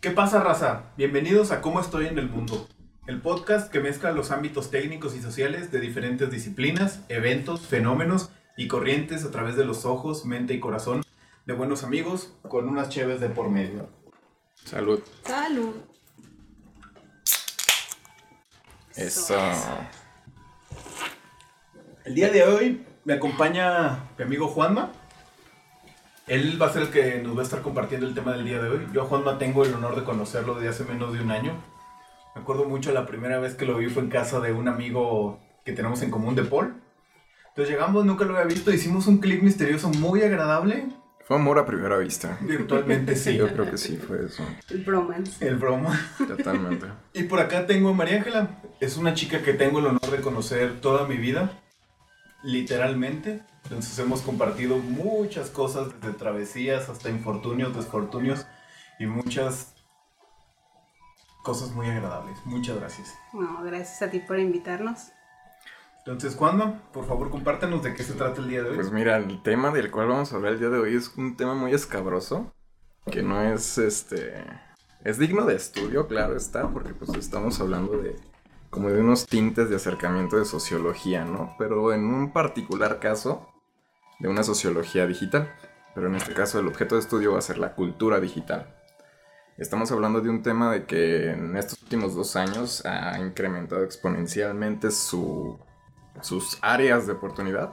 [0.00, 0.92] ¿Qué pasa, raza?
[0.96, 2.68] Bienvenidos a Cómo estoy en el mundo,
[3.08, 8.68] el podcast que mezcla los ámbitos técnicos y sociales de diferentes disciplinas, eventos, fenómenos y
[8.68, 11.02] corrientes a través de los ojos, mente y corazón
[11.46, 13.88] de buenos amigos con unas cheves de por medio.
[14.64, 15.00] Salud.
[15.24, 15.74] Salud.
[18.94, 19.36] Eso.
[22.04, 24.92] El día de hoy me acompaña mi amigo Juanma.
[26.28, 28.60] Él va a ser el que nos va a estar compartiendo el tema del día
[28.60, 28.86] de hoy.
[28.92, 31.52] Yo a Juanma tengo el honor de conocerlo desde hace menos de un año.
[32.34, 35.40] Me acuerdo mucho la primera vez que lo vi fue en casa de un amigo
[35.64, 36.74] que tenemos en común de Paul.
[37.48, 40.88] Entonces llegamos, nunca lo había visto, hicimos un clic misterioso muy agradable.
[41.24, 42.38] Fue amor a primera vista.
[42.42, 43.36] Virtualmente sí.
[43.36, 44.44] Yo creo que sí fue eso.
[44.70, 45.46] El bromance.
[45.46, 45.98] El broma.
[46.18, 46.86] Totalmente.
[47.14, 48.62] Y por acá tengo a María Ángela.
[48.80, 51.52] Es una chica que tengo el honor de conocer toda mi vida.
[52.42, 53.42] Literalmente.
[53.64, 58.46] Entonces hemos compartido muchas cosas, desde travesías hasta infortunios, desfortunios
[58.98, 59.74] y muchas
[61.42, 62.38] cosas muy agradables.
[62.44, 63.14] Muchas gracias.
[63.32, 65.12] No, gracias a ti por invitarnos.
[65.98, 68.76] Entonces, Juanma, por favor, compártenos de qué se trata el día de hoy.
[68.76, 71.36] Pues mira, el tema del cual vamos a hablar el día de hoy es un
[71.36, 72.52] tema muy escabroso.
[73.10, 74.44] Que no es este.
[75.04, 78.16] Es digno de estudio, claro está, porque pues estamos hablando de.
[78.70, 81.54] Como de unos tintes de acercamiento de sociología, ¿no?
[81.58, 83.48] Pero en un particular caso,
[84.18, 85.52] de una sociología digital.
[85.94, 88.74] Pero en este caso, el objeto de estudio va a ser la cultura digital.
[89.56, 94.92] Estamos hablando de un tema de que en estos últimos dos años ha incrementado exponencialmente
[94.92, 95.58] su,
[96.20, 97.72] sus áreas de oportunidad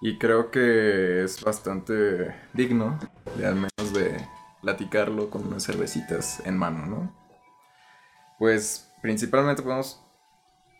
[0.00, 2.98] y creo que es bastante digno
[3.36, 4.26] de al menos de
[4.62, 7.14] platicarlo con unas cervecitas en mano, ¿no?
[8.38, 10.02] Pues principalmente podemos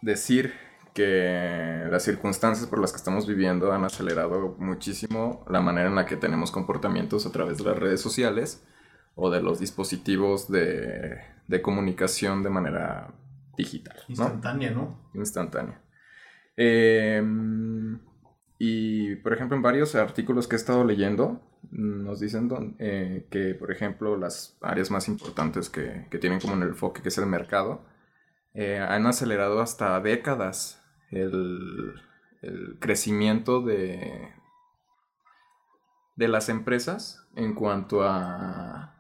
[0.03, 0.53] decir
[0.95, 6.07] que las circunstancias por las que estamos viviendo han acelerado muchísimo la manera en la
[6.07, 8.67] que tenemos comportamientos a través de las redes sociales
[9.15, 13.15] o de los dispositivos de, de comunicación de manera
[13.57, 13.97] digital.
[13.97, 14.05] ¿no?
[14.09, 15.11] Instantánea, ¿no?
[15.15, 15.81] Instantánea.
[16.57, 17.23] Eh,
[18.59, 21.41] y, por ejemplo, en varios artículos que he estado leyendo,
[21.71, 26.55] nos dicen don- eh, que, por ejemplo, las áreas más importantes que, que tienen como
[26.55, 27.87] en el enfoque, que es el mercado,
[28.55, 31.95] eh, han acelerado hasta décadas el,
[32.43, 34.33] el crecimiento de,
[36.17, 38.95] de las empresas en cuanto a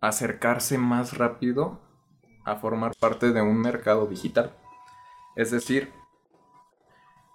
[0.00, 1.80] acercarse más rápido
[2.44, 4.54] a formar parte de un mercado digital.
[5.34, 5.92] Es decir,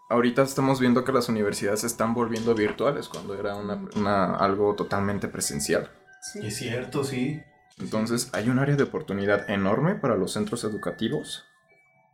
[0.09, 4.75] ahorita estamos viendo que las universidades se están volviendo virtuales cuando era una- una- algo
[4.75, 5.91] totalmente presencial.
[6.21, 6.45] Sí.
[6.45, 7.41] Es cierto, sí.
[7.79, 11.45] Entonces hay un área de oportunidad enorme para los centros educativos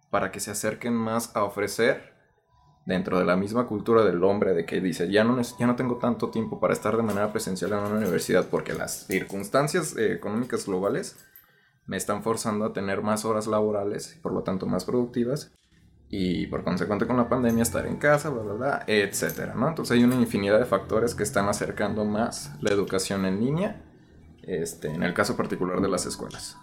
[0.10, 2.16] para que se acerquen más a ofrecer
[2.86, 5.98] dentro de la misma cultura del hombre de que dice ya no, ya no tengo
[5.98, 10.66] tanto tiempo para estar de manera presencial en una universidad porque las circunstancias eh, económicas
[10.66, 11.18] globales
[11.86, 15.52] me están forzando a tener más horas laborales y por lo tanto más productivas
[16.10, 19.54] y por consecuente con la pandemia estar en casa, bla, bla, bla, etcétera.
[19.54, 23.84] Entonces hay una infinidad de factores que están acercando más la educación en línea
[24.44, 26.58] este, en el caso particular de las escuelas.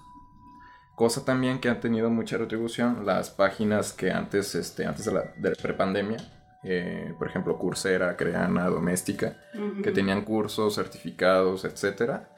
[0.95, 5.25] Cosa también que han tenido mucha retribución las páginas que antes, este, antes de la
[5.37, 6.19] de prepandemia,
[6.63, 9.37] eh, por ejemplo Coursera, Creana, Doméstica,
[9.83, 12.29] que tenían cursos, certificados, etcétera,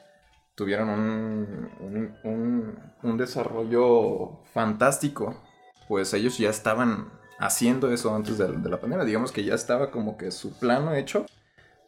[0.55, 5.39] tuvieron un, un- un- un desarrollo fantástico,
[5.87, 9.91] pues ellos ya estaban haciendo eso antes de, de la pandemia, digamos que ya estaba
[9.91, 11.27] como que su plano hecho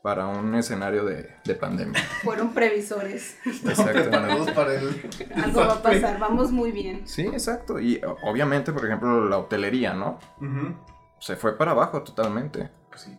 [0.02, 2.02] para un escenario de, de pandemia.
[2.24, 3.38] Fueron previsores.
[3.44, 5.12] Preparados para el
[5.44, 6.20] Algo va a pasar.
[6.20, 7.02] Vamos muy bien.
[7.08, 7.80] Sí, exacto.
[7.80, 10.20] Y obviamente, por ejemplo, la hotelería, ¿no?
[10.38, 10.76] Ujú.
[11.20, 12.70] Se fue para abajo totalmente.
[12.90, 13.18] Pues sí.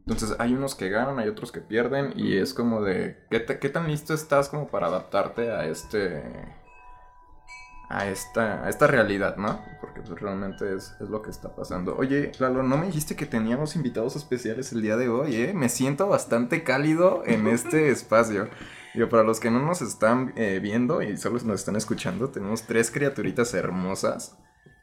[0.00, 3.58] Entonces hay unos que ganan, hay otros que pierden y es como de, ¿qué, te-
[3.58, 6.24] qué tan listo estás como para adaptarte a este...
[7.92, 9.60] A esta, a esta realidad, ¿no?
[9.80, 11.96] Porque pues, realmente es, es lo que está pasando.
[11.96, 15.52] Oye, Lalo, ¿no me dijiste que teníamos invitados especiales el día de hoy, eh?
[15.54, 18.48] Me siento bastante cálido en este espacio.
[18.94, 22.62] Digo, para los que no nos están eh, viendo y solo nos están escuchando, tenemos
[22.62, 24.36] tres criaturitas hermosas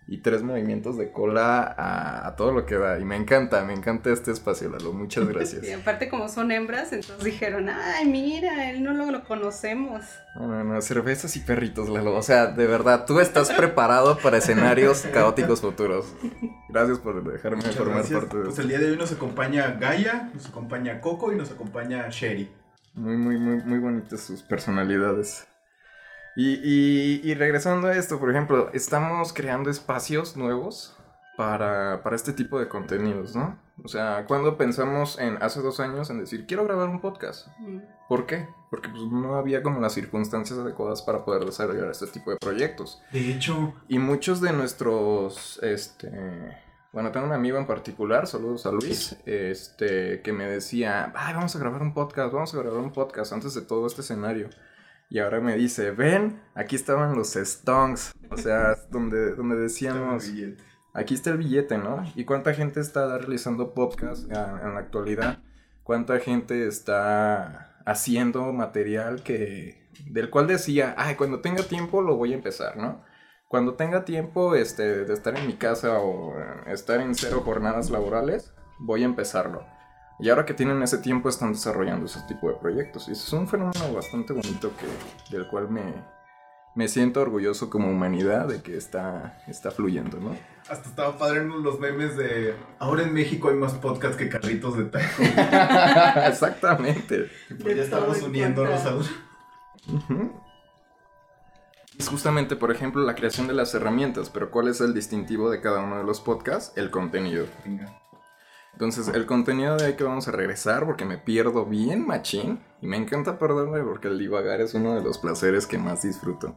[0.09, 2.97] y tres movimientos de cola a, a todo lo que da.
[2.97, 4.93] Y me encanta, me encanta este espacio, Lalo.
[4.93, 5.63] Muchas gracias.
[5.65, 10.03] Y aparte como son hembras, entonces dijeron, ay, mira, él no lo, lo conocemos.
[10.35, 12.15] No, no, no, cervezas y perritos, Lalo.
[12.15, 16.05] O sea, de verdad, tú estás preparado para escenarios caóticos futuros.
[16.69, 18.19] Gracias por dejarme Muchas formar gracias.
[18.19, 21.51] parte de Pues el día de hoy nos acompaña Gaia, nos acompaña Coco y nos
[21.51, 22.49] acompaña Sherry.
[22.93, 25.47] Muy, muy, muy, muy bonitas sus personalidades.
[26.37, 30.95] Y, y, y regresando a esto, por ejemplo, estamos creando espacios nuevos
[31.35, 33.57] para, para este tipo de contenidos, ¿no?
[33.83, 37.47] O sea, cuando pensamos en hace dos años en decir, quiero grabar un podcast.
[37.57, 37.79] Mm.
[38.07, 38.47] ¿Por qué?
[38.69, 43.01] Porque pues, no había como las circunstancias adecuadas para poder desarrollar este tipo de proyectos.
[43.11, 46.11] De hecho, Y muchos de nuestros, este,
[46.93, 51.55] bueno, tengo un amigo en particular, saludos a Luis, este, que me decía, ay, vamos
[51.55, 54.49] a grabar un podcast, vamos a grabar un podcast antes de todo este escenario.
[55.09, 60.31] Y ahora me dice, ven, aquí estaban los stonks, o sea, donde, donde decíamos,
[60.93, 62.03] aquí está el billete, ¿no?
[62.15, 65.39] ¿Y cuánta gente está realizando podcast ah, en la actualidad?
[65.83, 72.33] ¿Cuánta gente está haciendo material que del cual decía, ay, cuando tenga tiempo lo voy
[72.33, 73.03] a empezar, ¿no?
[73.47, 76.35] Cuando tenga tiempo este, de estar en mi casa o
[76.67, 79.65] estar en cero jornadas laborales, voy a empezarlo.
[80.19, 83.07] Y ahora que tienen ese tiempo están desarrollando ese tipo de proyectos.
[83.07, 85.83] Y eso es un fenómeno bastante bonito que, del cual me,
[86.75, 90.35] me siento orgulloso como humanidad de que está, está fluyendo, ¿no?
[90.69, 92.55] hasta estaba padre en los memes de.
[92.79, 95.23] Ahora en México hay más podcasts que carritos de taco.
[96.27, 97.29] Exactamente.
[97.61, 98.97] Pues ya estamos todo uniéndonos a.
[101.97, 105.61] Es justamente, por ejemplo, la creación de las herramientas, pero ¿cuál es el distintivo de
[105.61, 106.73] cada uno de los podcasts?
[106.77, 107.47] El contenido.
[107.65, 108.06] Venga.
[108.77, 112.85] Entonces, el contenido de ahí que vamos a regresar, porque me pierdo bien machín, y
[112.85, 116.53] me encanta perderme porque el divagar es uno de los placeres que más disfruto.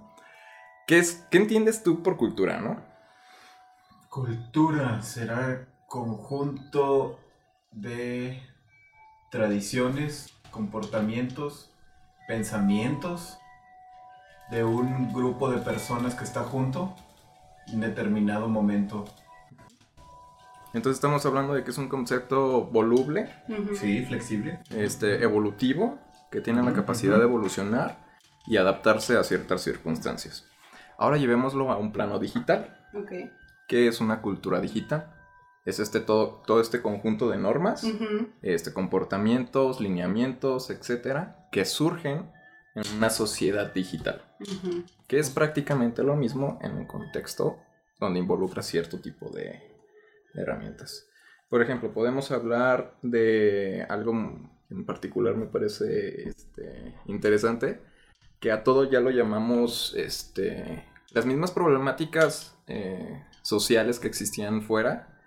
[0.87, 2.77] ¿Qué, es, ¿Qué entiendes tú por cultura, no?
[4.11, 7.19] Cultura será conjunto
[7.73, 8.43] de
[9.31, 11.73] tradiciones, comportamientos,
[12.29, 13.39] pensamientos
[14.51, 16.95] de un grupo de personas que está junto
[17.69, 19.07] en determinado momento.
[20.73, 23.75] Entonces estamos hablando de que es un concepto voluble, Ujú.
[23.75, 24.61] Sí, flexible.
[24.71, 25.99] este, evolutivo,
[26.31, 27.21] que tiene la Ujú, capacidad ujú.
[27.23, 27.99] de evolucionar
[28.47, 30.47] y adaptarse a ciertas circunstancias.
[30.97, 32.87] Ahora llevémoslo a un plano digital.
[32.95, 33.13] Ok.
[33.67, 35.13] ¿Qué es una cultura digital?
[35.65, 38.29] Es este todo, todo este conjunto de normas, Ujú.
[38.43, 42.31] este, comportamientos, lineamientos, etcétera, que surgen
[42.75, 44.23] en una sociedad digital,
[45.09, 47.59] que es prácticamente lo mismo en un contexto
[47.99, 49.70] donde involucra cierto tipo de
[50.35, 51.09] herramientas.
[51.49, 54.13] Por ejemplo, podemos hablar de algo
[54.71, 57.81] en particular me parece este, interesante,
[58.39, 65.19] que a todo ya lo llamamos este, las mismas problemáticas eh, sociales que existían fuera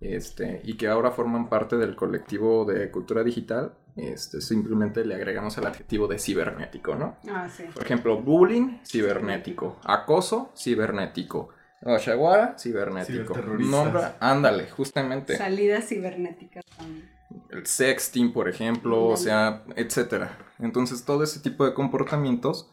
[0.00, 5.56] este, y que ahora forman parte del colectivo de cultura digital, este, simplemente le agregamos
[5.58, 7.16] el adjetivo de cibernético, ¿no?
[7.28, 7.64] Ah, sí.
[7.74, 9.80] Por ejemplo, bullying, cibernético.
[9.84, 11.48] Acoso, cibernético.
[11.82, 13.34] Oshaguara, cibernético.
[13.70, 15.36] Nombra, ándale, justamente.
[15.36, 17.10] Salidas cibernéticas también.
[17.50, 20.38] El sexting, por ejemplo, o sea, etcétera.
[20.58, 22.72] Entonces, todo ese tipo de comportamientos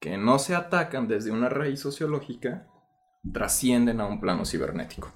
[0.00, 2.66] que no se atacan desde una raíz sociológica
[3.32, 5.12] trascienden a un plano cibernético.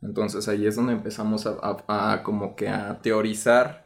[0.00, 1.56] Entonces ahí es donde empezamos a,
[1.88, 3.84] a- a como que a teorizar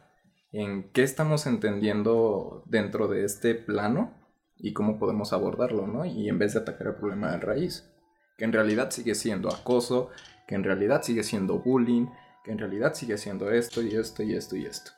[0.51, 4.13] en qué estamos entendiendo dentro de este plano
[4.57, 6.05] y cómo podemos abordarlo, ¿no?
[6.05, 7.89] Y en vez de atacar el problema de raíz,
[8.39, 10.09] que en realidad sigue siendo acoso,
[10.47, 12.07] que en realidad sigue siendo bullying,
[12.43, 14.91] que en realidad sigue siendo esto y esto y esto y esto.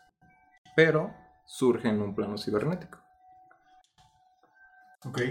[0.76, 1.12] Pero
[1.46, 3.00] surge en un plano cibernético.
[5.06, 5.22] Ok.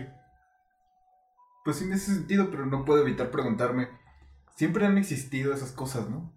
[1.65, 3.89] Pues sí, en ese sentido, pero no puedo evitar preguntarme.
[4.57, 6.33] Siempre han existido esas cosas, ¿no?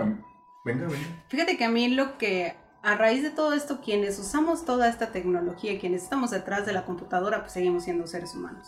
[0.00, 0.24] am-
[0.64, 1.24] venga, venga.
[1.28, 5.12] Fíjate que a mí lo que, a raíz de todo esto, quienes usamos toda esta
[5.12, 8.66] tecnología, quienes estamos detrás de la computadora, pues seguimos siendo seres humanos.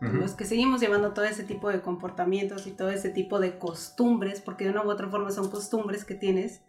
[0.00, 0.16] Ujú.
[0.16, 4.40] Los que seguimos llevando todo ese tipo de comportamientos y todo ese tipo de costumbres,
[4.40, 6.62] porque de una u otra forma son costumbres que tienes,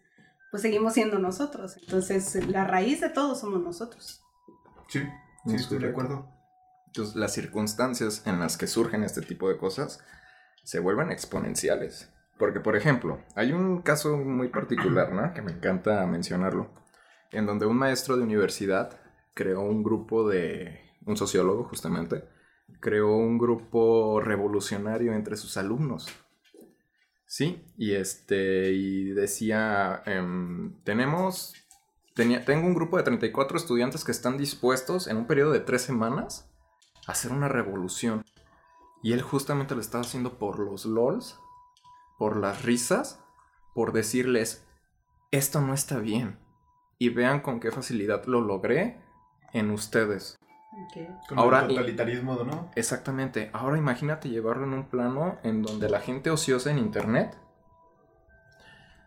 [0.51, 1.77] pues seguimos siendo nosotros.
[1.77, 4.21] Entonces, la raíz de todo somos nosotros.
[4.87, 5.01] Sí,
[5.45, 6.29] sí, Es estoy de acuerdo.
[6.87, 9.99] Entonces, las circunstancias en las que surgen este tipo de cosas
[10.63, 12.11] se vuelven exponenciales.
[12.37, 15.33] Porque, por ejemplo, hay un caso muy particular, ¿no?
[15.33, 16.69] Que me encanta mencionarlo.
[17.31, 18.99] En donde un maestro de universidad
[19.33, 20.81] creó un grupo de...
[21.05, 22.25] Un sociólogo, justamente.
[22.79, 26.07] Creó un grupo revolucionario entre sus alumnos.
[27.25, 28.71] Sí, y este...
[28.71, 30.01] Y decía...
[30.05, 31.53] em, tenemos...
[32.15, 35.83] Tenía, tengo un grupo de 34 estudiantes que están dispuestos en un periodo de tres
[35.83, 36.49] semanas
[37.05, 38.23] a hacer una revolución.
[39.03, 41.39] Y él justamente lo estaba haciendo por los LOLs,
[42.17, 43.23] por las risas,
[43.75, 44.65] por decirles,
[45.31, 46.39] esto no está bien.
[46.97, 48.99] Y vean con qué facilidad lo logré
[49.53, 50.37] en ustedes.
[51.27, 52.71] Con Ahora- el totalitarismo, ¿no?
[52.75, 53.49] Exactamente.
[53.53, 57.35] Ahora imagínate llevarlo en un plano en donde la gente ociosa en internet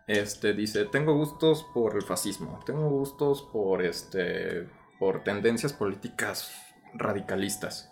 [0.07, 4.67] este dice, "Tengo gustos por el fascismo, tengo gustos por este
[4.99, 6.51] por tendencias políticas
[6.93, 7.91] radicalistas."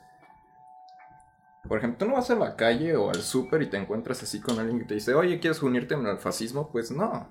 [1.68, 4.40] Por ejemplo, tú no vas a la calle o al súper y te encuentras así
[4.40, 6.70] con alguien que te dice, oye, ¿quieres unirte al fascismo?
[6.72, 7.30] Pues no.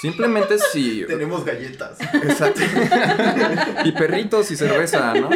[0.00, 1.04] Simplemente si...
[1.08, 1.98] Tenemos galletas.
[2.00, 2.60] Exacto.
[3.84, 5.28] y perritos y cerveza, ¿no?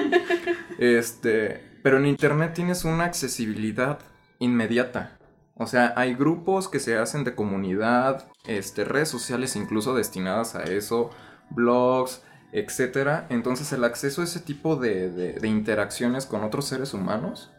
[0.80, 3.98] Este, pero en internet tienes una accesibilidad
[4.38, 5.18] inmediata.
[5.54, 10.62] O sea, hay grupos que se hacen de comunidad, este, redes sociales incluso destinadas a
[10.64, 11.10] eso,
[11.50, 12.22] blogs,
[12.52, 13.26] etcétera.
[13.28, 17.52] Entonces el acceso a ese tipo de, de, interacciones con otros seres humanos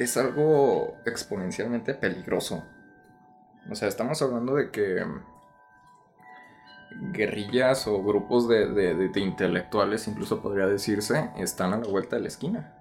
[0.00, 2.64] es algo exponencialmente peligroso.
[3.70, 5.06] O sea, estamos hablando de que
[7.12, 12.28] guerrillas o grupos de, de, intelectuales, incluso podría decirse, están a la vuelta de la
[12.28, 12.74] esquina.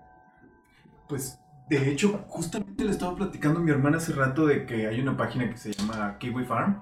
[1.07, 1.39] Pues,
[1.69, 5.17] de hecho, justamente le estaba platicando a mi hermana hace rato de que hay una
[5.17, 6.81] página que se llama Kiwi Farm.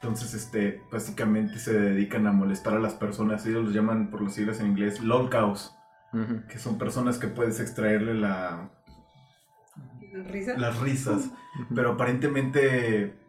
[0.00, 3.46] Entonces, este, básicamente se dedican a molestar a las personas.
[3.46, 5.74] Ellos los llaman por los siglas en inglés lolcows.
[6.48, 8.70] Que son personas que puedes extraerle la...
[10.58, 11.30] Las risas.
[11.74, 13.21] Pero aparentemente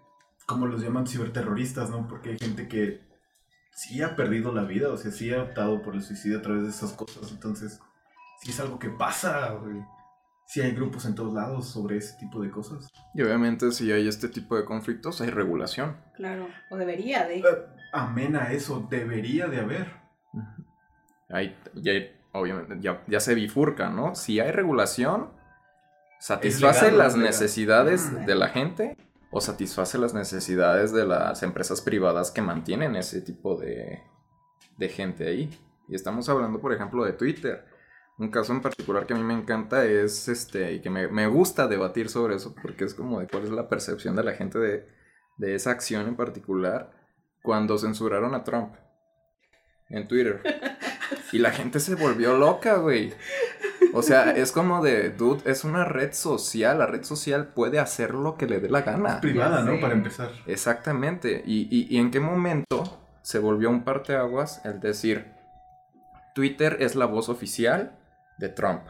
[0.53, 2.07] como los llaman ciberterroristas, ¿no?
[2.07, 3.01] Porque hay gente que
[3.75, 6.63] sí ha perdido la vida, o sea, sí ha optado por el suicidio a través
[6.63, 7.31] de esas cosas.
[7.31, 7.79] Entonces,
[8.41, 9.83] sí es algo que pasa, güey.
[10.45, 12.87] Sí hay grupos en todos lados sobre ese tipo de cosas.
[13.15, 15.97] Y obviamente si hay este tipo de conflictos, hay regulación.
[16.15, 17.39] Claro, o debería de.
[17.39, 17.43] Eh,
[17.93, 19.87] amén a eso, debería de haber.
[21.29, 21.93] Hay, ya,
[22.33, 24.15] obviamente, ya, se bifurca, ¿no?
[24.15, 25.31] Si hay regulación,
[26.19, 28.97] satisface las necesidades de la gente
[29.33, 34.03] o satisface las necesidades de las empresas privadas que mantienen ese tipo de,
[34.77, 35.49] de gente ahí.
[35.89, 37.65] Y estamos hablando, por ejemplo, de Twitter.
[38.19, 41.25] Un caso en particular que a mí me encanta es este, y que me, me,
[41.25, 44.59] gusta debatir sobre eso, porque es como de cuál es la percepción de la gente
[44.59, 44.87] de,
[45.37, 46.91] de esa acción en particular
[47.41, 48.75] cuando censuraron a Trump
[49.89, 50.41] en Twitter.
[51.31, 53.11] Y la gente se volvió loca, güey.
[53.93, 56.79] O sea, es como de, dude, es una red social.
[56.79, 59.21] La red social puede hacer lo que le dé la gana.
[59.21, 59.79] privada, ¿no?
[59.79, 60.31] Para empezar.
[60.47, 61.43] Exactamente.
[61.45, 65.31] Y, en qué momento se volvió un parteaguas el decir,
[66.33, 67.97] Twitter es la voz oficial
[68.39, 68.81] de Trump.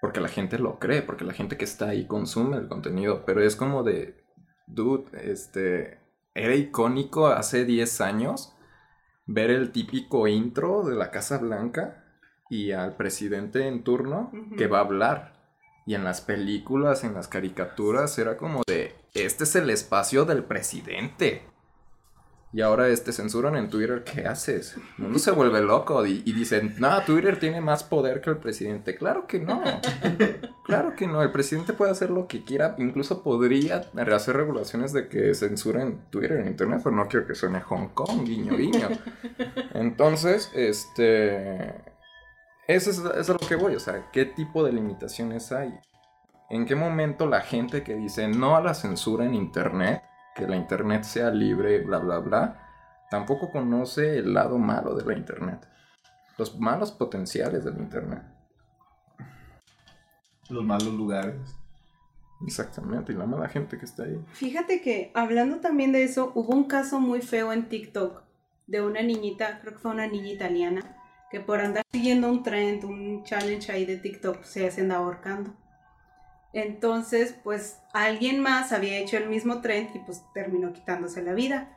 [0.00, 3.24] Porque la gente lo cree, porque la gente que está ahí consume el contenido.
[3.24, 4.22] Pero es como de,
[4.66, 5.98] dude, este,
[6.34, 8.54] era icónico hace 10 años
[9.26, 12.03] ver el típico intro de la Casa Blanca
[12.54, 15.34] y al presidente en turno que va a hablar.
[15.86, 20.44] Y en las películas, en las caricaturas, era como de, este es el espacio del
[20.44, 21.42] presidente.
[22.52, 24.76] Y ahora este censuran en Twitter, ¿qué haces?
[24.98, 28.94] El mundo se vuelve loco y, dicen, no, Twitter tiene más poder que el presidente.
[28.94, 29.60] Claro que no.
[30.64, 31.20] Claro que no.
[31.22, 32.76] El presidente puede hacer lo que quiera.
[32.78, 37.60] Incluso podría hacer regulaciones de que censuren Twitter en Internet, pero no quiero que suene
[37.60, 38.88] Hong Kong, guiño, guiño.
[39.74, 41.93] Entonces, este
[42.66, 45.78] eso es, a lo que voy, o sea, ¿qué tipo de limitaciones hay?
[46.50, 50.02] ¿En qué momento la gente que dice no a la censura en Internet,
[50.34, 55.18] que la Internet sea libre, bla, bla, bla, tampoco conoce el lado malo de la
[55.18, 55.66] Internet?
[56.38, 58.22] Los malos potenciales del Internet.
[60.48, 61.56] Los malos lugares.
[62.46, 64.20] Exactamente, y la mala gente que está ahí.
[64.32, 68.22] Fíjate que hablando también de eso, hubo un caso muy feo en TikTok
[68.66, 71.03] de una niñita, creo que fue una niña italiana,
[71.34, 75.52] que por andar siguiendo un trend, un challenge ahí de TikTok, se hacen ahorcando.
[76.52, 81.76] Entonces, pues alguien más había hecho el mismo trend y pues terminó quitándose la vida.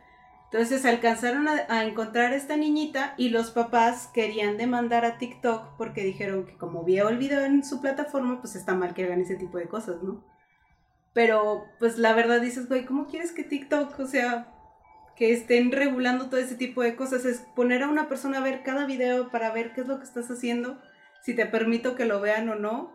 [0.52, 6.04] Entonces alcanzaron a, encontrar a esta niñita y los papás querían demandar a TikTok porque
[6.04, 9.58] dijeron que como el video en su plataforma, pues está mal que hagan ese tipo
[9.58, 10.24] de cosas, ¿no?
[11.14, 14.54] Pero pues la verdad dices, güey, ¿cómo quieres que TikTok, o sea,
[15.18, 18.62] que estén regulando todo ese tipo de cosas, es poner a una persona a ver
[18.64, 20.80] cada video para ver qué es lo que estás haciendo,
[21.24, 22.94] si te permito que lo vean o no,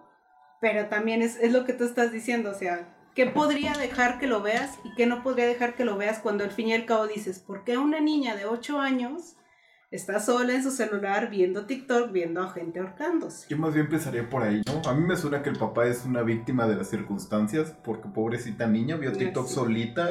[0.61, 4.29] pero también es, es lo que tú estás diciendo, o sea, ¿qué podría dejar que
[4.29, 6.87] lo veas y qué no podría dejar que lo veas cuando al fin y al
[6.87, 9.35] cabo dices, ¿por qué una niña de 8 años
[9.91, 13.49] está sola en su celular viendo TikTok, viendo a gente ahorcándose?
[13.50, 14.88] Yo más bien pensaría por ahí, ¿no?
[14.88, 18.69] A mí me suena que el papá es una víctima de las circunstancias, porque pobrecita
[18.69, 20.09] niña vio TikTok solita,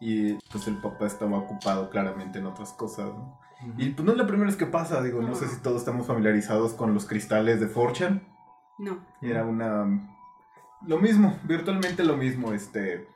[0.00, 3.38] y pues el papá estaba ocupado claramente en otras cosas, ¿no?
[3.76, 5.34] Y pues no es la primera vez que pasa, digo, no.
[5.34, 8.22] sé si todos estamos familiarizados con los cristales de Fortune.
[8.78, 9.04] No.
[9.20, 10.16] Era una...
[10.86, 13.06] Lo mismo, virtualmente lo mismo, este...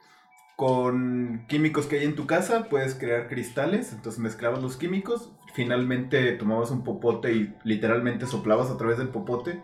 [0.57, 6.31] Con químicos que hay en tu casa puedes crear cristales, entonces mezclabas los químicos, finalmente
[6.33, 9.63] tomabas un popote y literalmente soplabas a través del popote.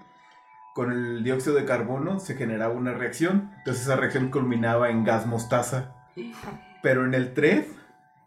[0.75, 5.27] Con el dióxido de carbono se generaba una reacción, entonces esa reacción culminaba en gas
[5.27, 5.95] mostaza.
[6.83, 7.67] Pero en el 3,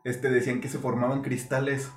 [0.03, 1.91] este, decían que se formaban cristales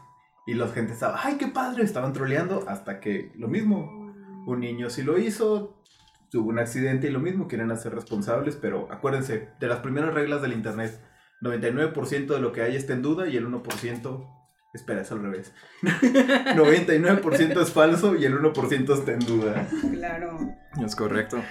[0.46, 1.82] y la gente estaba, ¡ay, qué padre!
[1.82, 4.14] Estaban troleando hasta que lo mismo.
[4.46, 5.82] Un niño sí lo hizo,
[6.30, 10.42] tuvo un accidente y lo mismo, quieren hacer responsables, pero acuérdense, de las primeras reglas
[10.42, 11.00] del Internet,
[11.42, 14.28] 99% de lo que hay está en duda y el 1%,
[14.72, 19.68] espera, es al revés, 99% es falso y el 1% está en duda.
[19.92, 20.38] Claro.
[20.84, 21.42] Es correcto.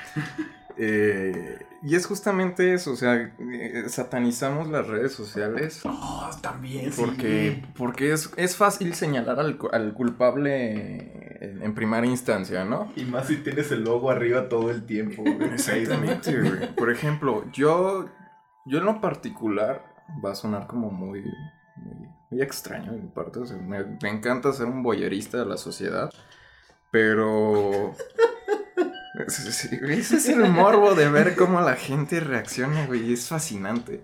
[0.77, 5.81] Eh, y es justamente eso, o sea, eh, satanizamos las redes sociales.
[5.85, 6.91] Oh, también.
[6.95, 12.91] Porque, porque es, es fácil señalar al, al culpable en, en primera instancia, ¿no?
[12.95, 15.21] Y más si tienes el logo arriba todo el tiempo.
[15.21, 15.53] güey.
[15.53, 16.75] Exactamente, güey.
[16.75, 18.09] Por ejemplo, yo,
[18.65, 19.85] yo en lo particular,
[20.23, 21.23] va a sonar como muy,
[21.75, 23.39] muy, muy extraño de mi parte.
[23.39, 26.09] o sea, me, me encanta ser un boyerista de la sociedad,
[26.91, 27.93] pero...
[29.27, 33.13] Ese es el morbo de ver cómo la gente reacciona, güey.
[33.13, 34.03] Es fascinante.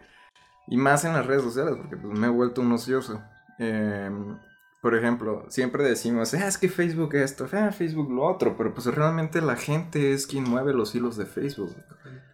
[0.67, 3.21] Y más en las redes sociales, porque pues, me he vuelto un ocioso.
[3.59, 4.37] Em,
[4.81, 8.87] por ejemplo, siempre decimos, "Ah, es que Facebook esto, ah, Facebook lo otro, pero pues
[8.87, 11.75] realmente la gente es quien mueve los hilos de Facebook.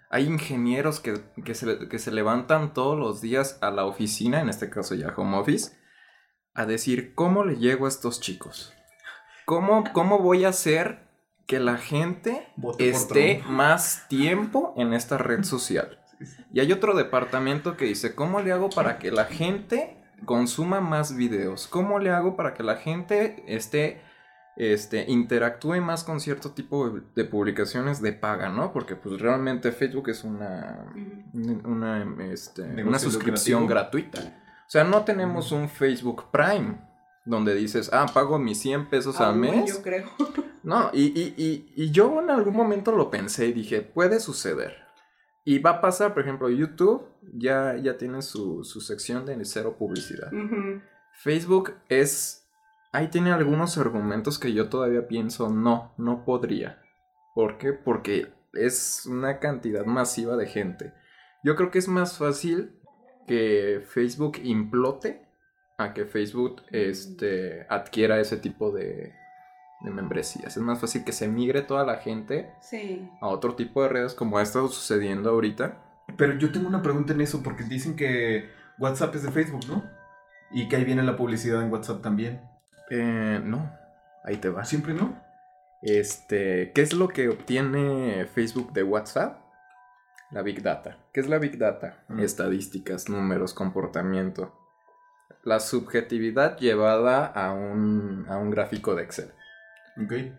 [0.10, 4.50] Hay ingenieros que, que se, que se levantan todos los días a la oficina, en
[4.50, 5.76] este caso ya home office,
[6.54, 8.74] a decir, ¿cómo le llego a estos chicos?
[9.46, 11.07] ¿Cómo, cómo voy a hacer
[11.48, 16.00] que la gente Vote esté más tiempo en esta red social?
[16.52, 21.16] Y hay otro departamento que dice, ¿cómo le hago para que la gente consuma más
[21.16, 21.68] videos?
[21.68, 24.02] ¿Cómo le hago para que la gente esté,
[24.56, 28.74] este, interactúe más con cierto tipo de, de publicaciones de paga, ¿no?
[28.74, 30.92] Porque pues realmente Facebook es una,
[31.34, 34.10] una, este, una suscripción lucrativo.
[34.12, 34.42] gratuita.
[34.68, 36.80] O sea, no tenemos un Facebook Prime
[37.26, 39.70] donde dices, ah, pago mis 100 pesos al mes.
[39.70, 40.10] Yo creo.
[40.68, 44.76] No, y, y, y, y yo en algún momento lo pensé y dije, puede suceder.
[45.46, 49.78] Y va a pasar, por ejemplo, YouTube ya, ya tiene su, su sección de cero
[49.80, 50.30] publicidad.
[51.24, 52.50] Facebook es...
[52.92, 56.82] Ahí tiene algunos argumentos que yo todavía pienso, no, no podría.
[57.34, 57.72] ¿Por qué?
[57.72, 60.94] Porque es una cantidad masiva de gente.
[61.46, 62.78] Yo creo que es más fácil
[63.26, 65.30] que Facebook implote
[65.78, 69.14] a que Facebook este, adquiera ese tipo de,
[69.82, 70.58] de membresías.
[70.58, 73.10] Es más fácil que se migre toda la gente Sí.
[73.22, 75.78] a otro tipo de redes como ha estado sucediendo ahorita.
[76.18, 79.84] Pero yo tengo una pregunta en eso, porque dicen que WhatsApp es de Facebook, ¿no?
[80.52, 82.42] Y que ahí viene la publicidad en WhatsApp también.
[82.90, 83.72] Eh, no,
[84.24, 84.64] ahí te va.
[84.66, 85.22] ¿Siempre no?
[85.82, 89.42] Este, ¿qué es lo que obtiene Facebook de WhatsApp?
[90.32, 90.98] La Big Data.
[91.14, 92.04] ¿Qué es la Big Data?
[92.08, 92.20] Mm.
[92.22, 94.54] Estadísticas, números, comportamiento.
[95.44, 99.32] La subjetividad llevada a un, a un gráfico de Excel.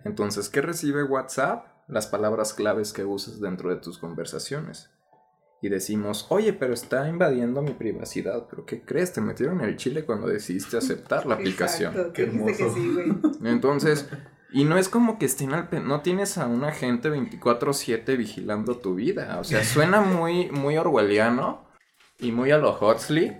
[0.04, 1.66] Entonces, ¿qué recibe WhatsApp?
[1.88, 4.90] Las palabras claves que uses dentro de tus conversaciones.
[5.60, 8.46] Y decimos, oye, pero está invadiendo mi privacidad.
[8.48, 9.12] ¿Pero qué crees?
[9.12, 11.92] Te metieron el chile cuando decidiste aceptar la aplicación.
[11.92, 12.12] Exacto.
[12.12, 12.52] Qué hermoso.
[12.56, 13.12] que sí, güey.
[13.52, 14.08] Entonces,
[14.52, 18.76] y no es como que estén al pen- no tienes a un agente 24/7 vigilando
[18.76, 21.66] tu vida, o sea, suena muy muy orwelliano
[22.18, 23.36] y muy a lo Huxley.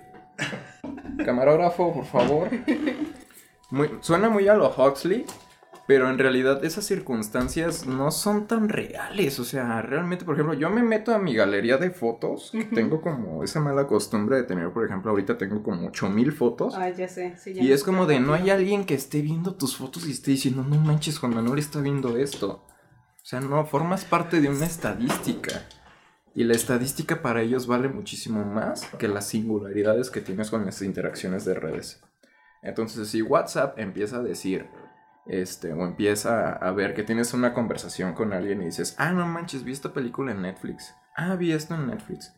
[1.25, 2.49] Camarógrafo, por favor.
[3.71, 5.25] Muy- suena muy a lo Huxley,
[5.89, 10.69] pero en realidad esas circunstancias no son tan reales, o sea, realmente, por ejemplo, yo
[10.69, 14.71] me meto a mi galería de fotos, que tengo como esa mala costumbre de tener,
[14.71, 16.75] por ejemplo, ahorita tengo como 8000 fotos.
[16.77, 17.39] Ah, ya sé.
[17.39, 20.11] sí, ya Y es como de no hay alguien que esté viendo tus fotos y
[20.11, 22.67] esté diciendo, no manches, Juan Manuel está viendo esto.
[22.69, 25.67] O sea, no, formas parte de una estadística.
[26.35, 30.83] Y la estadística para ellos vale muchísimo más que las singularidades que tienes con las
[30.83, 32.03] interacciones de redes.
[32.63, 34.67] Entonces, si WhatsApp empieza a decir,
[35.29, 39.27] este, o empieza a ver que tienes una conversación con alguien y dices, ah, no
[39.27, 40.95] manches, vi esta película en Netflix.
[41.17, 42.35] Ah, vi esto en Netflix.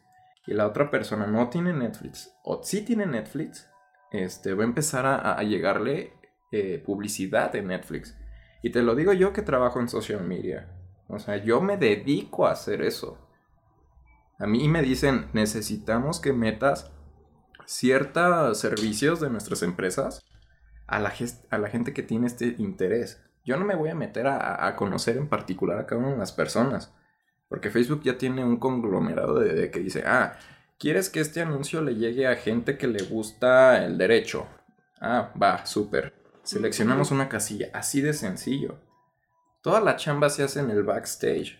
[0.47, 3.71] Y la otra persona no tiene Netflix, o sí tiene Netflix,
[4.11, 6.15] este, va a empezar a, llegarle
[6.51, 8.17] eh, publicidad en Netflix.
[8.63, 10.69] Y te lo digo yo que trabajo en social media.
[11.09, 13.19] O sea, yo me dedico a hacer eso.
[14.39, 16.91] A mí me dicen, necesitamos que metas
[17.67, 20.25] ciertos servicios de nuestras empresas
[20.91, 21.13] a la,
[21.51, 23.23] a la gente que tiene este interés.
[23.45, 26.19] Yo no me voy a meter a, a conocer en particular a cada una de
[26.19, 26.93] las personas.
[27.49, 30.35] Porque Facebook ya tiene un conglomerado de, de que dice, ah,
[30.79, 34.47] ¿quieres que este anuncio le llegue a gente que le gusta el derecho?
[35.01, 36.13] Ah, va, súper.
[36.43, 38.79] Seleccionamos una casilla, así de sencillo.
[39.63, 41.59] Toda la chamba se hace en el backstage.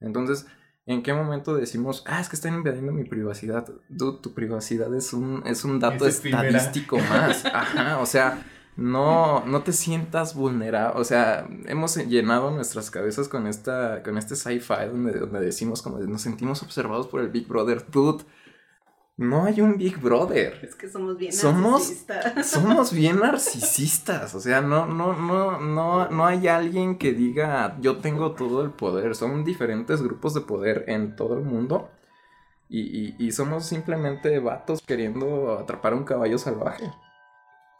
[0.00, 0.46] Entonces,
[0.86, 3.68] ¿en qué momento decimos, ah, es que están invadiendo mi privacidad?
[3.88, 7.44] Dude, tu privacidad es un, es un dato Es estadístico más.
[7.52, 8.44] Ajá, o sea,
[8.76, 11.00] no, no te sientas vulnerable.
[11.00, 15.98] O sea, hemos llenado nuestras cabezas con esta, con este sci-fi donde, donde decimos como
[15.98, 17.84] nos sentimos observados por el Big Brother.
[17.90, 18.24] Dude,
[19.16, 20.58] no hay un Big Brother.
[20.62, 22.46] Es que somos bien Somos- narcisistas.
[22.46, 27.98] Somos bien narcisistas, o sea, no, no, no, no, no hay alguien que diga yo
[27.98, 29.14] tengo todo el poder.
[29.14, 31.90] Son diferentes grupos de poder en todo el mundo
[32.68, 36.90] y, y- y somos simplemente vatos queriendo atrapar un caballo salvaje.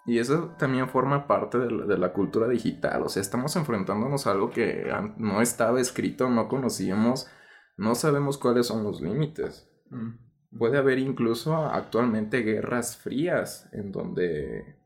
[0.05, 4.27] Y eso también forma parte de la, de la cultura digital, o sea, estamos enfrentándonos
[4.27, 7.29] a algo que no estaba escrito, no conocíamos,
[7.77, 9.68] no sabemos cuáles son los límites.
[9.90, 10.11] Mm.
[10.57, 14.77] Puede haber incluso actualmente guerras frías en donde,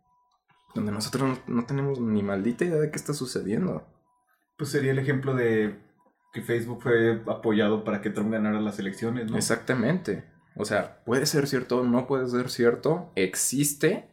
[0.75, 3.87] donde nosotros no, no tenemos ni maldita idea de qué está sucediendo.
[4.57, 5.79] Pues sería el ejemplo de
[6.33, 9.37] que Facebook fue apoyado para que Trump ganara las elecciones, ¿no?
[9.37, 10.25] Exactamente.
[10.55, 14.09] O sea, puede ser cierto, no puede ser cierto, existe.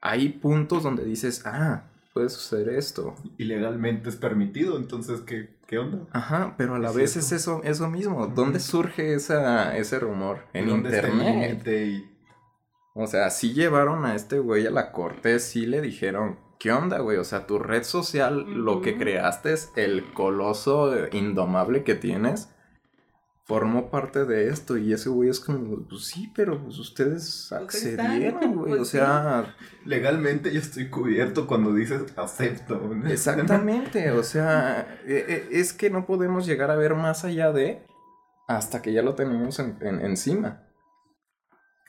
[0.00, 3.14] Hay puntos donde dices, ah, puede suceder esto.
[3.38, 6.06] Y legalmente es permitido, entonces, ¿qué, qué onda?
[6.12, 7.26] Ajá, pero a la Es vez cierto.
[7.26, 8.26] es eso, eso mismo.
[8.28, 10.40] ¿Dónde surge esa, ese rumor?
[10.52, 11.66] En ¿Y dónde está el internet.
[11.68, 12.10] Y-
[12.94, 16.98] O sea, sí llevaron a este güey a la corte, sí le dijeron, ¿qué onda,
[17.00, 17.18] güey?
[17.18, 22.48] O sea, tu red social, lo que creaste es el coloso indomable que tienes,
[23.46, 24.76] formó parte de esto.
[24.76, 28.52] Y ese güey es como, pues sí, pero pues ustedes Pues accedieron, ¿no?
[28.54, 28.68] güey.
[28.70, 29.54] Pues o sea,
[29.84, 32.90] Legalmente yo estoy cubierto cuando dices acepto.
[33.06, 34.10] exactamente.
[34.10, 37.82] O sea, eh, eh, es que no podemos llegar a ver más allá de
[38.48, 40.62] hasta que ya lo tenemos en- en- encima.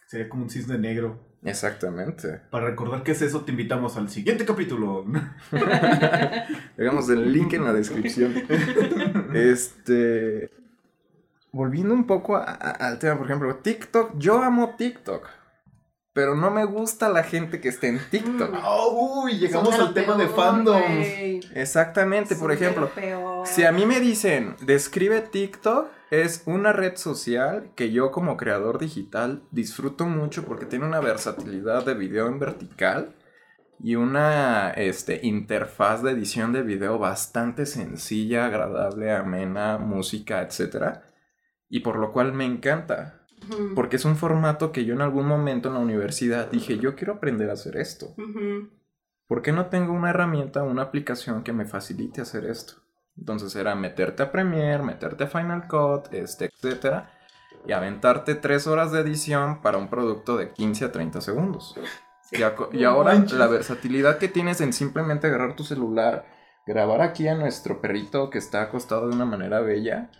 [0.08, 1.26] Sería como un cisne negro.
[1.44, 2.42] Exactamente.
[2.50, 5.06] Para recordar qué es eso, te invitamos al siguiente capítulo.
[6.78, 8.34] Dejamos el link en la descripción.
[9.34, 10.50] Este.
[11.52, 14.18] Volviendo un poco a- a- al tema, por ejemplo, TikTok.
[14.18, 15.28] Yo amo TikTok.
[16.14, 18.52] Pero no me gusta la gente que esté en TikTok.
[18.52, 18.60] Mm.
[18.66, 21.08] Oh, uy, llegamos Son al tema de fandoms.
[21.54, 22.90] Exactamente, por Son ejemplo.
[23.46, 28.80] Si a mí me dicen, describe TikTok, es una red social que yo como creador
[28.80, 33.14] digital disfruto mucho porque tiene una versatilidad de video en vertical
[33.80, 41.02] y una este, interfaz de edición de video bastante sencilla, agradable, amena, música, etc.
[41.70, 43.26] Y por lo cual me encanta,
[43.76, 47.14] porque es un formato que yo en algún momento en la universidad dije, yo quiero
[47.14, 48.14] aprender a hacer esto.
[48.18, 48.70] Ujú.
[49.28, 52.76] ¿Por qué no tengo una herramienta, una aplicación que me facilite hacer esto?
[53.18, 57.12] Entonces era meterte a Premiere, meterte a Final Cut, este, etcétera,
[57.66, 61.76] y aventarte tres horas de edición para un producto de 15 a 30 segundos.
[62.32, 63.38] Y, ahora manches.
[63.38, 66.26] la versatilidad que tienes en simplemente agarrar tu celular,
[66.66, 70.12] grabar aquí a nuestro perrito que está acostado de una manera bella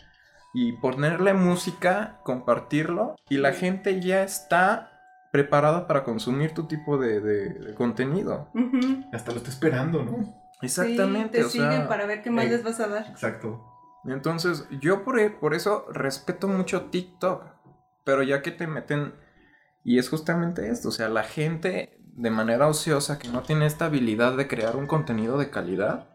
[0.54, 4.92] y ponerle música, compartirlo y la gente ya está
[5.32, 8.50] preparada para consumir tu tipo de, de- de contenido.
[9.14, 10.34] Hasta lo está esperando, ¿no?
[10.62, 13.08] Exactamente, Sí, te o sea, siguen para ver qué más eh, les vas a dar.
[13.08, 13.64] Exacto.
[14.06, 17.44] entonces yo por, e- por eso respeto mucho TikTok,
[18.04, 19.14] pero ya que te meten,
[19.84, 23.86] y es justamente esto, o sea, la gente de manera ociosa que no tiene esta
[23.86, 26.08] habilidad de crear un contenido de calidad,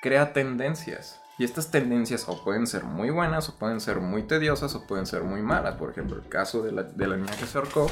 [0.00, 1.20] crea tendencias.
[1.38, 5.06] Y estas tendencias o pueden ser muy buenas, o pueden ser muy tediosas, o pueden
[5.06, 5.76] ser muy malas.
[5.76, 7.90] Por ejemplo, el caso de la, de la niña que se ahorcó,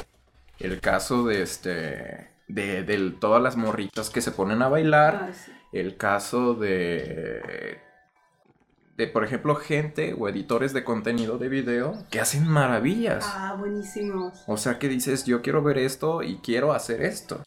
[0.59, 2.33] el caso de este...
[2.45, 5.51] De, de todas las morritas que se ponen a bailar, sí.
[5.71, 7.79] el caso de,
[8.97, 13.25] de, por ejemplo, gente o editores de contenido de video que hacen maravillas.
[13.25, 14.43] Ah, buenísimos.
[14.45, 17.41] O sea que dices, yo quiero ver esto y quiero hacer esto.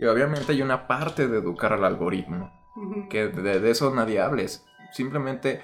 [0.00, 2.52] Y obviamente hay una parte de educar al algoritmo,
[3.08, 4.64] que de, de eso nadie hables.
[4.94, 5.60] Simplemente...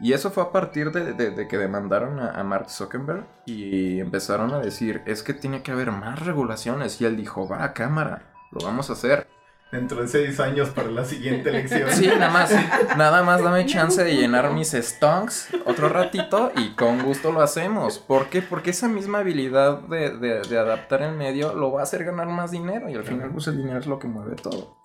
[0.00, 3.98] Y eso fue a partir de, de- de que demandaron a, a Mark Zuckerberg y
[3.98, 7.00] empezaron a decir, es que tiene que haber más regulaciones.
[7.00, 9.26] Y él dijo, va a cámara, lo vamos a hacer.
[9.72, 11.90] Dentro de seis años para la siguiente elección.
[11.90, 12.52] Sí, nada más,
[12.96, 17.98] nada más dame chance de llenar mis stonks otro ratito y con gusto lo hacemos.
[17.98, 18.40] ¿Por qué?
[18.40, 22.28] Porque esa misma habilidad de, de- de adaptar el medio lo va a hacer ganar
[22.28, 24.76] más dinero y al final pues el dinero es lo que mueve todo.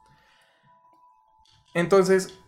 [1.76, 2.40] Entonces,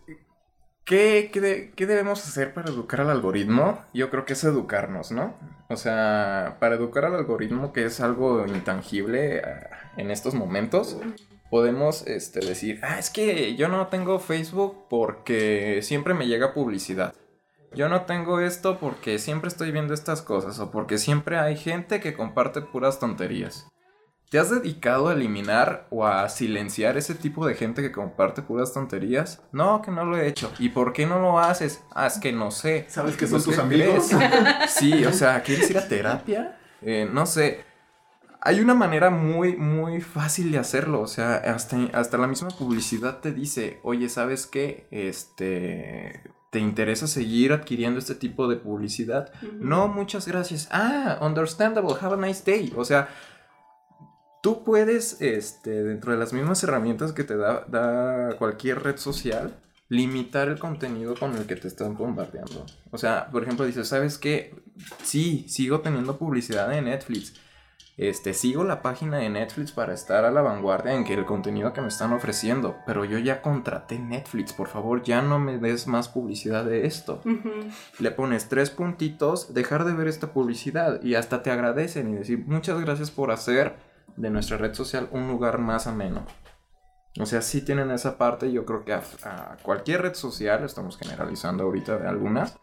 [0.86, 3.84] ¿qué, qué, de- qué debemos hacer para educar al algoritmo?
[3.94, 5.36] Yo creo que es educarnos, ¿no?
[5.70, 10.98] O sea, para educar al algoritmo, que es algo intangible ah, en estos momentos,
[11.50, 17.14] podemos este, decir, ah, es que yo no tengo Facebook porque siempre me llega publicidad.
[17.74, 22.00] Yo no tengo esto porque siempre estoy viendo estas cosas o porque siempre hay gente
[22.00, 23.68] que comparte puras tonterías.
[24.30, 28.74] ¿Te has dedicado a eliminar o a silenciar ese tipo de gente que comparte puras
[28.74, 29.42] tonterías?
[29.52, 30.52] No, que no lo he hecho.
[30.58, 31.84] ¿Y por qué no lo haces?
[31.94, 32.86] Ah, es que no sé.
[32.90, 34.10] ¿Sabes que son tus ¿qué amigos?
[34.68, 36.58] Sí, o sea, ¿quieres ir a terapia?
[36.82, 37.64] Eh, no sé.
[38.42, 41.02] hay una manera muy, muy fácil de hacerlo.
[41.02, 44.88] O sea, hasta, hasta la misma publicidad te dice, oye, ¿sabes qué?
[44.92, 49.32] Este, ¿te interesa seguir adquiriendo este tipo de publicidad?
[49.60, 50.68] No, muchas gracias.
[50.72, 52.74] Ah, understandable, have a nice day.
[52.76, 53.08] O sea,
[54.46, 59.56] tú puedes, este, dentro de las mismas herramientas que te da, da cualquier red social,
[59.90, 62.64] limitar el contenido con el que te están bombardeando.
[62.92, 64.54] O sea, por ejemplo, dices, ¿sabes qué?
[65.02, 67.34] Sí, sigo teniendo publicidad en Netflix
[67.98, 71.72] este, sigo la página de Netflix para estar a la vanguardia en que el contenido
[71.72, 75.88] que me están ofreciendo, pero yo ya contraté Netflix, por favor, ya no me des
[75.88, 77.22] más publicidad de esto.
[78.00, 82.44] Le pones tres puntitos, dejar de ver esta publicidad y hasta te agradecen y decir
[82.46, 83.76] muchas gracias por hacer
[84.18, 86.26] de nuestra red social un lugar más ameno.
[87.20, 90.98] O sea, sí tienen esa parte, yo creo que a, a cualquier red social, estamos
[90.98, 92.58] generalizando ahorita de algunas,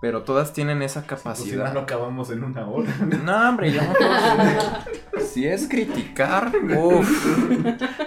[0.00, 1.68] pero todas tienen esa capacidad.
[1.68, 2.94] Si no, acabamos en una hora.
[3.24, 7.26] No, hombre, yo no Si es criticar, uff,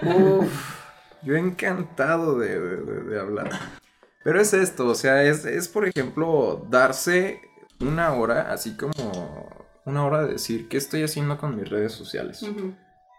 [0.03, 0.81] uff.
[1.23, 3.49] Yo encantado de, hablar.
[4.23, 7.41] Pero es esto, o sea, es, es por ejemplo darse
[7.79, 9.49] una hora, así como
[9.85, 12.45] una hora de decir qué estoy haciendo con mis redes sociales.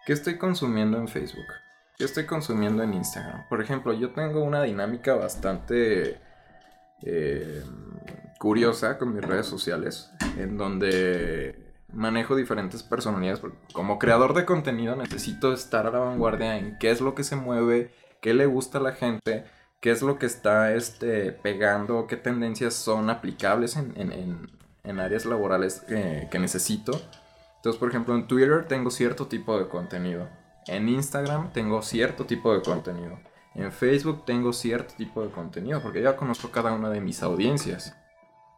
[0.06, 1.46] ¿Qué estoy consumiendo en Facebook?
[1.96, 3.48] ¿Qué estoy consumiendo en Instagram?
[3.48, 6.20] Por ejemplo, yo tengo una dinámica bastante
[7.02, 7.62] eh,
[8.38, 13.42] curiosa con mis redes sociales, en donde manejo diferentes personalidades.
[13.72, 17.36] Como creador de contenido necesito estar a la vanguardia en qué es lo que se
[17.36, 19.44] mueve, qué le gusta a la gente,
[19.80, 24.50] qué es lo que está este, pegando, qué tendencias son aplicables en,
[24.84, 27.00] áreas laborales que, que necesito.
[27.56, 30.28] Entonces, por ejemplo, en Twitter tengo cierto tipo de contenido.
[30.66, 33.18] En Instagram tengo cierto tipo de contenido.
[33.54, 37.94] En Facebook tengo cierto tipo de contenido porque ya conozco cada una de mis audiencias.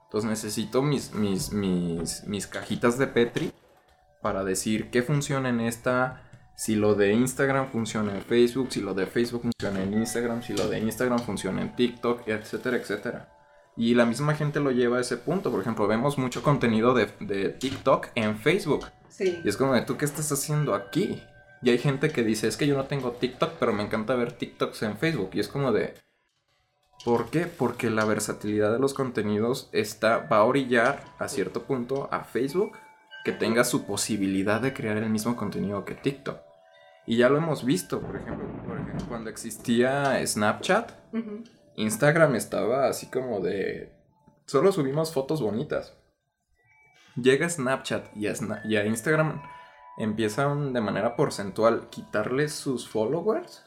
[0.04, 3.52] Entonces necesito mis, mis, mis, cajitas de Petri
[4.22, 6.22] para decir qué funciona en esta,
[6.54, 10.52] si lo de Instagram funciona en Facebook, si lo de Facebook funciona en Instagram, si
[10.52, 13.28] lo de Instagram funciona en TikTok, etcétera, etcétera.
[13.76, 15.50] Y la misma gente lo lleva a ese punto.
[15.50, 18.86] Por ejemplo, vemos mucho contenido de, de TikTok en Facebook.
[19.08, 19.40] Sí.
[19.44, 21.22] Y es como de, ¿tú qué estás haciendo aquí?
[21.62, 24.32] Y hay gente que dice, es que yo no tengo TikTok, pero me encanta ver
[24.32, 25.30] TikToks en Facebook.
[25.32, 25.94] Y es como de,
[27.04, 27.46] ¿Por qué?
[27.46, 32.78] Porque la versatilidad de los contenidos está, va a orillar a cierto punto a Facebook
[33.26, 36.38] que tenga su posibilidad de crear el mismo contenido que TikTok.
[37.06, 38.46] Y ya lo hemos visto, por ejemplo,
[39.06, 40.92] cuando existía Snapchat,
[41.76, 43.92] Instagram estaba así como de...
[44.46, 45.96] Solo subimos fotos bonitas.
[47.16, 49.42] Llega Snapchat y a, Instagram
[49.98, 53.64] empiezan de manera porcentual quitarle sus followers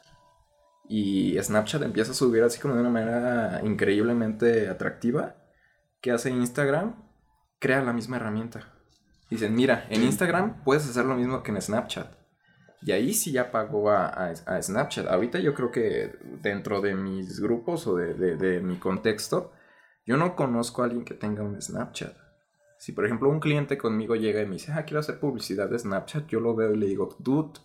[0.90, 5.36] y Snapchat empieza a subir así como de una manera increíblemente atractiva.
[6.02, 6.96] ¿Qué hace Instagram?
[7.60, 8.74] Crea la misma herramienta.
[9.30, 12.27] Dicen, mira, en Instagram puedes hacer lo mismo que en Snapchat.
[12.82, 15.08] Y ahí sí ya pagó a, Snapchat.
[15.08, 19.52] Ahorita yo creo que dentro de mis grupos o de, mi contexto,
[20.06, 22.16] yo no conozco a alguien que tenga un Snapchat.
[22.80, 25.80] Si por ejemplo un cliente conmigo llega y me dice, ah, quiero hacer publicidad de
[25.80, 27.60] Snapchat, yo lo veo y le digo, dude,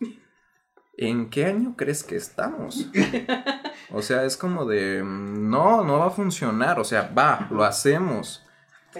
[0.96, 2.90] ¿en qué año crees que estamos?
[3.94, 8.42] O sea, es como de, no, no va a funcionar, o sea, va, lo hacemos.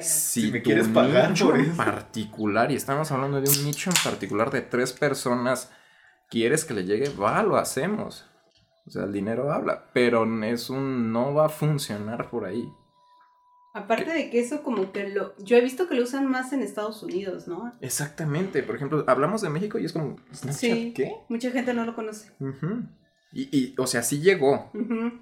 [0.01, 4.51] si, me quieres pagar nicho en particular, y estamos hablando de un nicho en particular
[4.51, 5.71] de tres personas,
[6.33, 8.25] quieres que le llegue, va, lo hacemos.
[8.87, 12.67] O sea, el dinero habla, pero es un no va a funcionar por ahí.
[13.75, 15.37] Aparte de que eso como que lo...
[15.37, 17.75] Yo he visto que lo usan más en Estados Unidos, ¿no?
[17.83, 18.63] Exactamente.
[18.63, 20.17] Por ejemplo, hablamos de México y es como...
[20.33, 21.13] sí, ¿Qué?
[21.29, 22.33] Mucha gente no lo conoce.
[23.33, 24.71] y, y, o sea, sí llegó.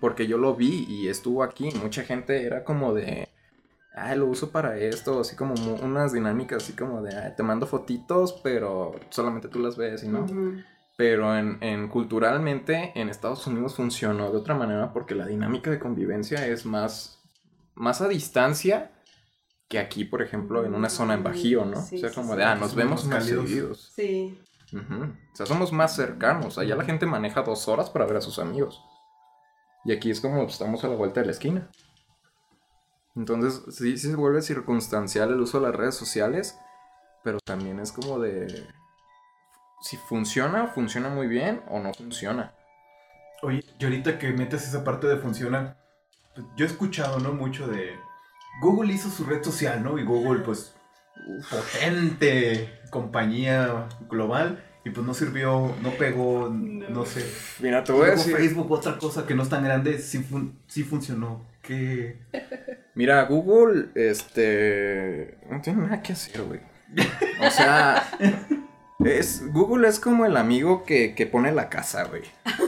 [0.01, 1.70] Porque yo lo vi y estuvo aquí.
[1.83, 3.29] Mucha gente era como de...
[3.94, 5.20] Ah, lo uso para esto.
[5.20, 7.33] Así como unas dinámicas así como de...
[7.37, 10.27] te mando fotitos, pero solamente tú las ves y no.
[11.01, 15.79] Pero en, en, culturalmente en Estados Unidos funcionó de otra manera porque la dinámica de
[15.79, 17.23] convivencia es más
[17.75, 18.93] más a distancia
[19.67, 21.79] que aquí, por ejemplo, en una zona en Bajío, ¿no?
[21.79, 23.93] o sea, como de, ah, nos vemos más seguidos.
[23.97, 24.39] Sí.
[24.75, 26.59] O sea, somos más cercanos.
[26.59, 28.85] Allá la gente maneja dos horas para ver a sus amigos.
[29.87, 31.71] Y aquí es como estamos a la vuelta de la esquina.
[33.17, 36.59] Entonces, sí, sí se vuelve circunstancial el uso de las redes sociales,
[37.25, 38.67] pero también es como de
[39.81, 42.53] si funciona, funciona muy bien o no funciona.
[43.43, 45.77] Oye, y ahorita que metes esa parte de funciona,
[46.57, 47.33] yo he escuchado, ¿no?
[47.33, 47.97] Mucho de...
[48.61, 49.99] Google hizo su red social, ¿no?
[49.99, 50.75] Y Google, pues,
[51.51, 54.64] potente compañía global.
[54.83, 57.25] Y pues no sirvió, no pegó, no, sé.
[57.61, 58.35] Mira, te voy a decir.
[58.35, 60.27] Facebook, otra cosa que no es tan grande, sí,
[60.66, 61.47] sí funcionó.
[61.61, 62.19] ¿Qué?
[62.95, 65.38] Mira, Google, este.
[65.51, 66.61] No tiene nada que hacer, güey.
[67.47, 68.11] O sea.
[69.05, 72.23] Es, Google es como el amigo que, que pone la casa, güey.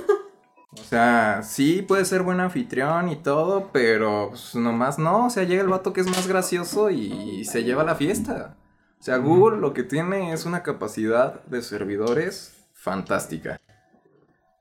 [0.75, 5.27] O sea, sí puede ser buen anfitrión y todo, pero pues, nomás no.
[5.27, 8.57] O sea, llega el vato que es más gracioso y se lleva la fiesta.
[8.99, 13.61] O sea, Google lo que tiene es una capacidad de servidores fantástica.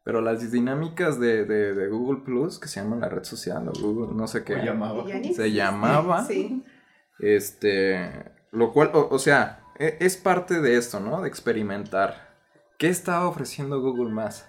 [0.03, 3.71] Pero las dinámicas de, de- de Google Plus, que se llama la red social, o
[3.81, 5.05] Google, no sé qué, Me llamaba.
[5.33, 6.25] Se llamaba.
[6.25, 6.61] Sí.
[7.19, 9.60] Este, lo cual, o, o sea,
[9.99, 11.21] es parte de esto, ¿no?
[11.21, 12.29] De experimentar.
[12.77, 14.47] ¿Qué estaba ofreciendo Google más?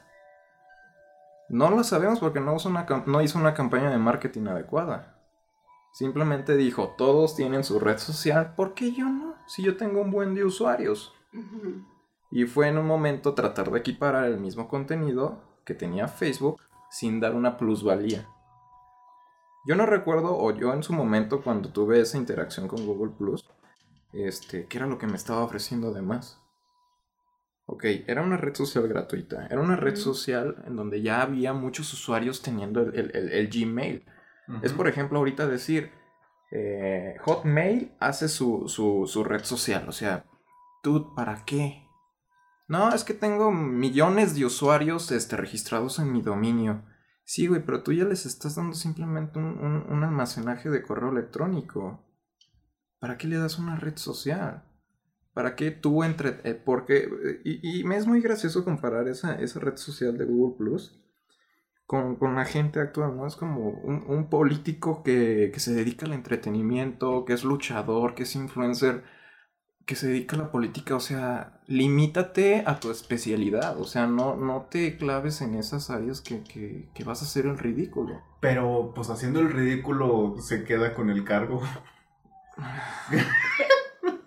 [1.48, 5.18] No lo sabemos porque no hizo, una, cam- no hizo una campaña de marketing adecuada.
[5.92, 9.34] Simplemente dijo, todos tienen su red social, ¿por qué yo no?
[9.46, 11.14] Si yo tengo un buen de usuarios.
[12.30, 17.20] Y fue en un momento tratar de equiparar el mismo contenido que tenía Facebook sin
[17.20, 18.26] dar una plusvalía.
[19.66, 23.46] Yo no recuerdo, o yo en su momento cuando tuve esa interacción con Google Plus,
[24.12, 26.38] este, ¿qué era lo que me estaba ofreciendo de más?
[27.66, 31.92] Ok, era una red social gratuita, era una red social en donde ya había muchos
[31.92, 34.04] usuarios teniendo el, el- el- el Gmail.
[34.62, 35.90] Es por ejemplo ahorita decir,
[36.50, 40.26] eh, Hotmail hace su, su, su red social, o sea,
[40.82, 41.86] ¿tú para qué?
[42.68, 46.82] No, es que tengo millones de usuarios este, registrados en mi dominio.
[47.24, 51.10] Sí, güey, pero tú ya les estás dando simplemente un, un- un almacenaje de correo
[51.10, 52.04] electrónico.
[53.02, 54.62] ¿Para qué le das una red social?
[55.34, 56.38] ¿Para qué tú entre...
[56.44, 56.98] eh, porque...
[56.98, 61.02] eh, y, me es muy gracioso comparar esa, esa red social de Google Plus
[61.84, 63.26] con, con la gente actual, ¿no?
[63.26, 68.22] Es como un, un político que, que se dedica al entretenimiento, que es luchador, que
[68.22, 69.02] es influencer,
[69.84, 74.36] que se dedica a la política, o sea, limítate a tu especialidad, o sea, no,
[74.36, 78.22] no te claves en esas áreas que, que, que vas a hacer el ridículo.
[78.40, 81.62] Pero, pues haciendo el ridículo, se queda con el cargo.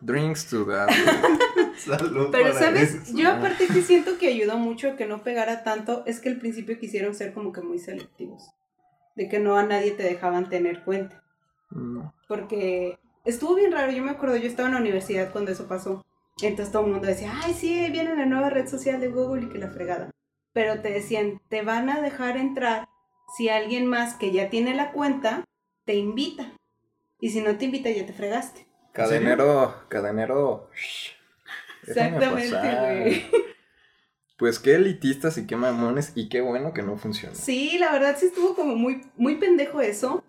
[0.01, 0.89] Drinks to that.
[1.77, 2.93] Salud Pero, para ¿sabes?
[2.93, 3.17] eso.
[3.17, 6.37] Yo aparte que siento que ayudó mucho a que no pegara tanto, es que al
[6.37, 8.51] principio quisieron ser como que muy selectivos.
[9.15, 11.23] De que no a nadie te dejaban tener cuenta.
[11.71, 15.67] Mm, Porque estuvo bien raro, yo me acuerdo, yo estaba en la universidad cuando eso
[15.67, 16.05] pasó.
[16.41, 19.49] Entonces todo el mundo decía, ay, sí, viene la nueva red social de Google y
[19.49, 20.11] que la fregada.
[20.53, 22.87] Pero te decían, te van a dejar entrar
[23.35, 25.43] si alguien más que ya tiene la cuenta
[25.85, 26.51] te invita.
[27.25, 28.67] Y si no te invita, ya te fregaste.
[28.91, 30.69] Cadenero, cadenero.
[31.81, 33.25] Exactamente, güey.
[34.38, 37.33] Pues qué elitistas y qué mamones y qué bueno que no funcionó.
[37.33, 40.23] Sí, la verdad sí estuvo como muy, muy pendejo eso.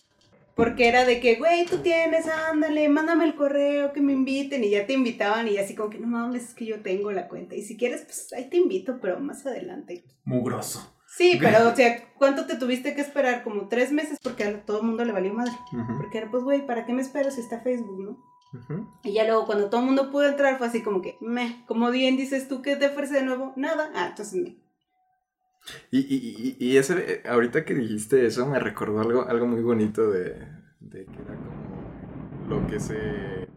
[0.55, 4.65] Porque era de que, güey, tú tienes, ándale, mándame el correo, que me inviten.
[4.65, 7.29] Y ya te invitaban y así como que, no mames, es que yo tengo la
[7.29, 7.57] cuenta.
[7.57, 10.03] Y si quieres, pues ahí te invito, pero más adelante.
[10.25, 10.96] Mugroso.
[11.17, 13.43] Sí, pero, o sea, ¿cuánto te tuviste que esperar?
[13.43, 15.53] Como tres meses porque a todo el mundo le valió madre.
[15.97, 18.19] Porque era, pues, güey, ¿para qué me espero si está Facebook, no?
[19.03, 21.91] Y ya luego cuando todo el mundo pudo entrar fue así como que, me, como
[21.91, 23.55] bien dices tú, ¿qué te ofrece de nuevo?
[23.57, 23.91] Nada.
[23.95, 24.59] Ah, entonces me.
[25.91, 30.11] Y, y, y, y ese, ahorita que dijiste eso, me recordó algo, algo muy bonito
[30.11, 30.35] de,
[30.81, 33.49] de que era como lo que se.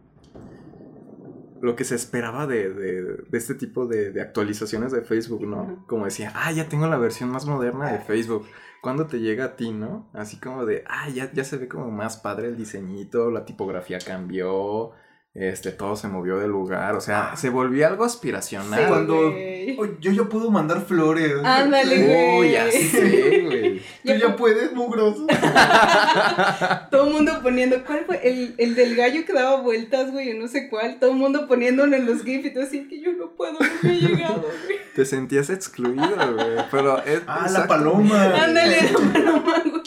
[1.60, 5.84] Lo que se esperaba de, de, de este tipo de, de actualizaciones de Facebook, ¿no?
[5.86, 8.46] Como decía, ah, ya tengo la versión más moderna de Facebook.
[8.80, 10.08] ¿Cuándo te llega a ti, no?
[10.14, 13.98] Así como de, ah, ya, ya se ve como más padre el diseñito, la tipografía
[13.98, 14.92] cambió,
[15.32, 18.80] este, todo se movió de lugar, o sea, se volvió algo aspiracional.
[18.80, 19.28] Sí, Cuando-.
[19.28, 21.32] Oye, yo ya puedo mandar flores.
[21.44, 22.38] Ándale, güey.
[22.40, 23.78] Uy, ya sé, güey.
[24.04, 25.26] Tú Ya puedes, mugroso.
[26.90, 28.20] Todo el mundo poniendo, ¿cuál fue?
[28.28, 30.98] El, el del gallo que daba vueltas, güey, yo no sé cuál.
[30.98, 33.58] Todo el mundo poniéndolo en los GIFs y todo así, que yo no puedo, no
[33.82, 34.78] me he llegado, güey.
[34.96, 36.56] Te sentías excluido, güey.
[36.72, 37.22] Pero es.
[37.28, 38.34] Ah, la paloma.
[38.34, 39.79] Ándale, no, paloma, güey.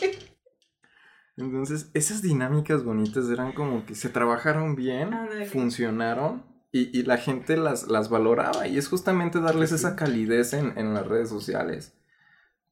[1.35, 5.11] Entonces, esas dinámicas bonitas eran como que se trabajaron bien,
[5.51, 8.67] funcionaron y, y la gente las, las valoraba.
[8.67, 11.95] Y es justamente darles esa calidez en, en las redes sociales.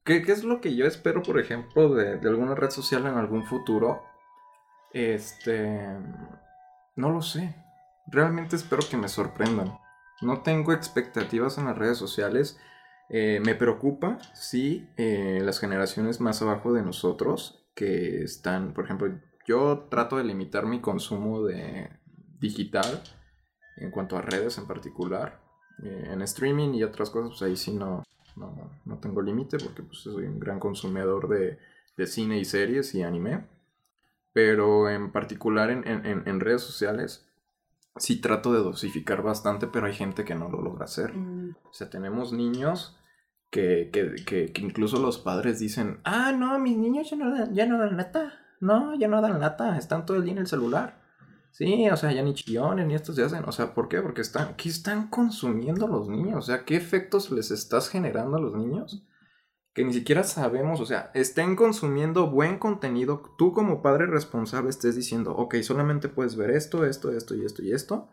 [0.04, 3.14] ¿Qué, qué es lo que yo espero, por ejemplo, de, de alguna red social en
[3.14, 4.02] algún futuro?
[4.92, 5.88] Este.
[6.96, 7.56] No lo sé.
[8.06, 9.78] Realmente espero que me sorprendan.
[10.20, 12.60] No tengo expectativas en las redes sociales.
[13.08, 19.08] Eh, me preocupa, sí, eh, las generaciones más abajo de nosotros que están, por ejemplo,
[19.46, 21.90] yo trato de limitar mi consumo de
[22.38, 23.02] digital
[23.76, 25.40] en cuanto a redes en particular.
[25.82, 28.02] Eh, en streaming y otras cosas, pues ahí sí no,
[28.36, 31.58] no, no tengo límite porque pues, soy un gran consumidor de,
[31.96, 33.46] de cine y series y anime.
[34.32, 37.26] Pero en particular en, en- en- redes sociales
[37.96, 41.14] sí trato de dosificar bastante, pero hay gente que no lo logra hacer.
[41.14, 42.96] Mm, O sea, tenemos niños
[43.52, 47.66] que, que, que, incluso los padres dicen, ah, no, mis niños ya no dan, ya
[47.66, 48.32] no dan lata.
[48.60, 51.02] No, ya no dan lata, están todo el día en el celular.
[51.50, 53.44] Sí, o sea, ya ni chillones ni estos se hacen.
[53.46, 54.00] O sea, ¿por qué?
[54.00, 56.38] Porque están, ¿qué están consumiendo los niños?
[56.38, 59.06] O sea, ¿qué efectos les estás generando a los niños?
[59.74, 63.22] Que ni siquiera sabemos, o sea, estén consumiendo buen contenido.
[63.36, 67.62] Tú como padre responsable estés diciendo, ok, solamente puedes ver esto, esto, esto y esto
[67.62, 68.08] y esto.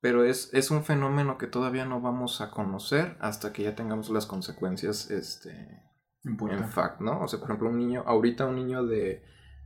[0.00, 4.08] Pero es, es un fenómeno que todavía no vamos a conocer hasta que ya tengamos
[4.10, 5.82] las consecuencias, este,
[6.24, 7.22] en fact, ¿no?
[7.22, 9.22] O sea, por ejemplo, un niño, ahorita un niño de,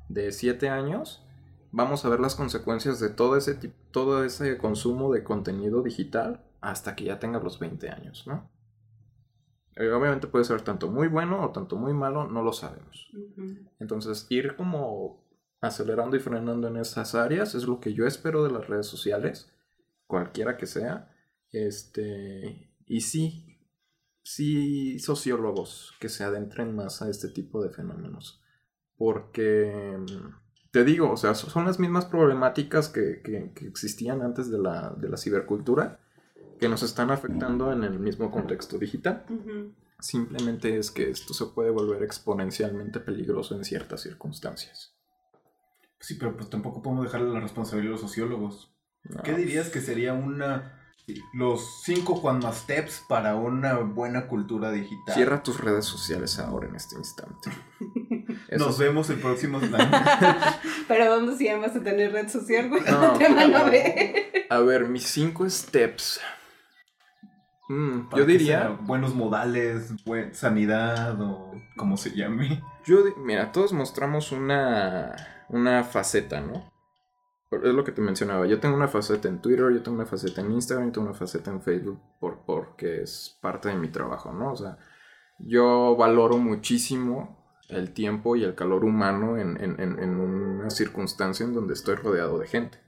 [0.09, 1.25] de 7 años
[1.71, 3.55] vamos a ver las consecuencias de todo ese,
[3.91, 8.49] todo ese consumo de contenido digital hasta que ya tenga los 20 años, ¿no?
[9.77, 13.11] Eh, obviamente puede ser tanto muy bueno o tanto muy malo, no lo sabemos.
[13.81, 15.25] Entonces, ir como
[15.61, 19.53] acelerando y frenando en esas áreas es lo que yo espero de las redes sociales,
[20.07, 21.11] cualquiera que sea.
[21.51, 23.59] Este, y sí,
[24.23, 28.43] sí sociólogos que se adentren más a este tipo de fenómenos.
[28.97, 29.99] Porque
[30.71, 33.23] te digo, o sea, son las mismas problemáticas que,
[33.63, 36.01] existían antes de la, cibercultura
[36.59, 39.25] que nos están afectando en el mismo contexto digital.
[40.01, 44.95] Simplemente es que esto se puede volver exponencialmente peligroso en ciertas circunstancias.
[46.01, 48.74] Sí, pero pues tampoco podemos dejarle la responsabilidad a los sociólogos.
[49.23, 50.75] ¿Qué dirías que sería una
[51.35, 55.15] los cinco Juan más steps para una buena cultura digital.
[55.15, 57.51] Cierra tus redes sociales ahora en este instante.
[58.59, 59.91] Nos vemos el próximo slide.
[60.89, 62.83] Pero ¿dónde si vas a tener red social, güey?
[62.85, 64.47] No, te van a ver.
[64.49, 66.21] A ver, mis cinco steps.
[67.69, 68.69] Mm, yo diría.
[68.69, 69.93] Buenos modales,
[70.33, 72.63] sanidad o como se llame.
[72.87, 76.74] Yo, mira, todos mostramos una, una faceta, ¿no?
[77.51, 78.47] Es lo que te mencionaba.
[78.47, 81.17] Yo tengo una faceta en Twitter, yo tengo una faceta en Instagram, yo tengo una
[81.17, 84.53] faceta en Facebook por, porque es parte de mi trabajo, ¿no?
[84.53, 84.79] O sea,
[85.39, 89.57] yo valoro muchísimo el tiempo y el calor humano en,
[90.21, 92.79] una circunstancia en donde estoy rodeado de gente.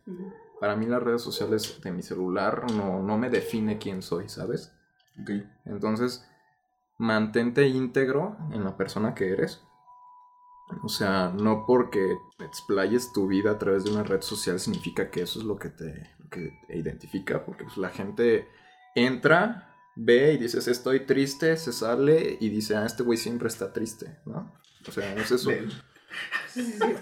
[0.60, 4.72] Para mí las redes sociales de mi celular no, no me define quién soy, ¿sabes?
[5.22, 5.48] Okay.
[5.64, 6.28] Entonces,
[6.98, 9.65] mantente íntegro en la persona que eres
[10.82, 15.22] o sea, no porque explayes tu vida a través de una red social significa que
[15.22, 16.10] eso es lo que te,
[16.68, 18.48] identifica, porque pues, la gente
[18.94, 23.72] entra, ve y dices estoy triste, se sale y dice, ah, este güey siempre está
[23.72, 24.52] triste, ¿no?
[24.86, 25.50] O sea, es eso.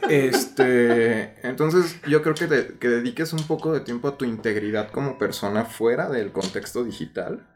[0.08, 5.18] Este, entonces yo creo que, que dediques un poco de tiempo a tu integridad como
[5.18, 7.46] persona fuera del contexto digital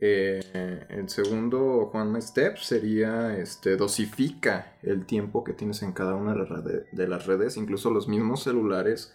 [0.00, 6.34] eh, el segundo Juan Step sería este, dosifica el tiempo que tienes en cada una
[6.34, 7.56] de las redes.
[7.56, 9.14] Incluso los mismos celulares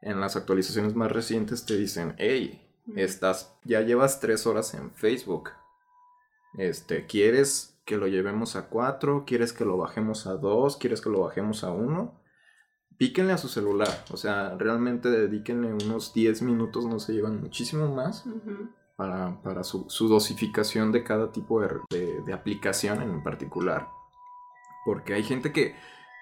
[0.00, 2.62] en las actualizaciones más recientes te dicen, hey,
[2.96, 5.50] estás, ya llevas tres horas en Facebook.
[6.56, 9.24] Este, ¿quieres que lo llevemos a cuatro?
[9.26, 10.76] ¿Quieres que lo bajemos a dos?
[10.76, 12.20] ¿Quieres que lo bajemos a uno?
[12.96, 14.04] Píquenle a su celular.
[14.10, 18.24] O sea, realmente dedíquenle unos 10 minutos, no se llevan muchísimo más
[18.96, 23.88] para, su, dosificación de cada tipo de, aplicación en particular.
[24.84, 25.74] Porque hay gente que,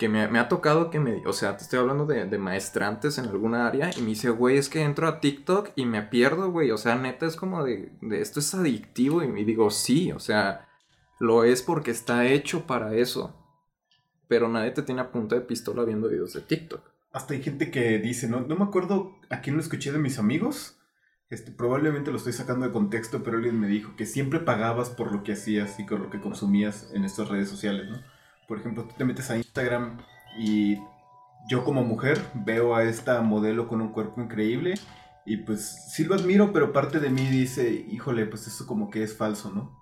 [0.09, 1.27] me, ha tocado que me...
[1.27, 4.69] O sea, te estoy hablando de, maestrantes en alguna área y me dice, güey, es
[4.69, 6.71] que entro a TikTok y me pierdo, güey.
[6.71, 10.69] O sea, neta es como de, esto es adictivo y me digo, sí, o sea,
[11.19, 13.39] lo es porque está hecho para eso.
[14.29, 16.91] Pero nadie te tiene a punta de pistola viendo videos de TikTok.
[17.13, 20.19] Hasta hay gente que dice, no, no me acuerdo a quién lo escuché de mis
[20.19, 20.82] amigos,
[21.33, 25.11] este, probablemente lo estoy sacando de contexto, pero alguien me dijo que siempre pagabas por
[25.13, 27.97] lo que hacías y por lo que consumías en estas redes sociales, ¿no?
[28.47, 29.97] Por ejemplo, tú te metes a Instagram
[30.39, 30.77] y
[31.49, 34.75] yo como mujer veo a esta modelo con un cuerpo increíble
[35.25, 39.03] y pues sí lo admiro, pero parte de mí dice, híjole, pues eso como que
[39.03, 39.75] es falso, ¿no?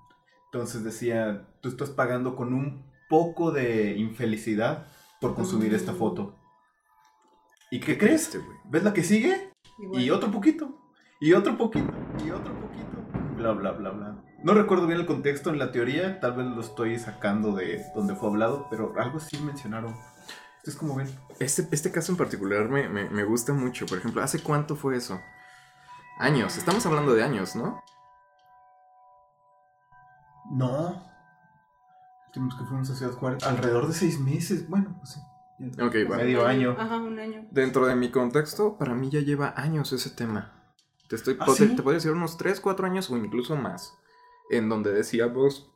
[0.53, 4.87] Entonces decía, tú estás pagando con un poco de infelicidad
[5.21, 5.97] por consumir esta mm.
[5.97, 6.37] foto.
[7.73, 8.39] ¿Y qué crees?
[8.67, 9.51] ¿Ves la que sigue?
[9.95, 10.70] Y otro poquito
[11.21, 11.93] y otro poquito,
[12.25, 14.17] y otro poquito, bla, bla, bla, bla.
[14.43, 18.15] No recuerdo bien el contexto en la teoría, tal vez lo estoy sacando de donde
[18.15, 19.95] fue hablado, pero algo sí mencionaron.
[20.65, 21.09] es como ven.
[21.39, 23.85] Este, este caso en particular me, me, gusta mucho.
[23.85, 25.21] Por ejemplo, ¿hace cuánto fue eso?
[26.19, 27.83] Años, estamos hablando de años, ¿no?
[30.51, 31.05] No.
[32.33, 33.45] Tenemos que fuimos a Ciudad Juárez.
[33.45, 34.69] Alrededor de seis meses.
[34.71, 35.21] Bueno, pues sí.
[35.83, 36.75] Ok, Medio año.
[36.79, 37.47] Ajá, un año.
[37.51, 40.60] Dentro de mi contexto, para mí ya lleva años ese tema.
[41.11, 43.99] Te, estoy, ¿Ah, te, puedo decir unos 3, 4 años o incluso más.
[44.49, 45.69] En donde decíamos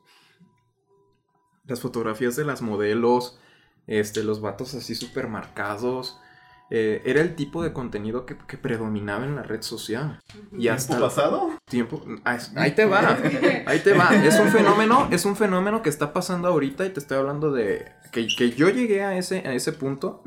[1.65, 3.37] las fotografías de las modelos,
[3.85, 6.21] este, los vatos así súper marcados.
[6.69, 10.21] Eh, era el tipo de contenido que, predominaba en la red social.
[10.57, 11.49] Y hasta ¿Tiempo pasado?
[11.65, 13.17] Tiempo, ah, ahí te va,
[13.65, 14.15] ahí te va.
[14.15, 17.91] Es un fenómeno, es un fenómeno que está pasando ahorita y te estoy hablando de
[18.13, 20.23] que, yo llegué a ese, a ese punto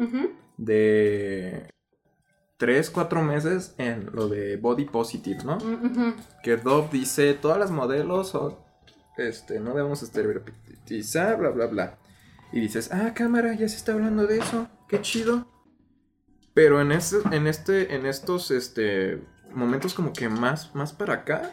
[0.59, 1.71] de
[2.59, 5.57] 3, 4 meses en lo de body positive, ¿no?
[5.59, 6.15] Mm.
[6.43, 8.57] Que Dove dice, todas las modelos son,
[9.17, 11.99] este, no debemos estereotipizar, bla, bla, bla.
[12.53, 15.47] Y dices, ah, cámara, ya se está hablando de eso, qué chido.
[16.53, 19.23] Pero en este, en este, en estos, este,
[19.55, 21.53] momentos como que más, más para acá,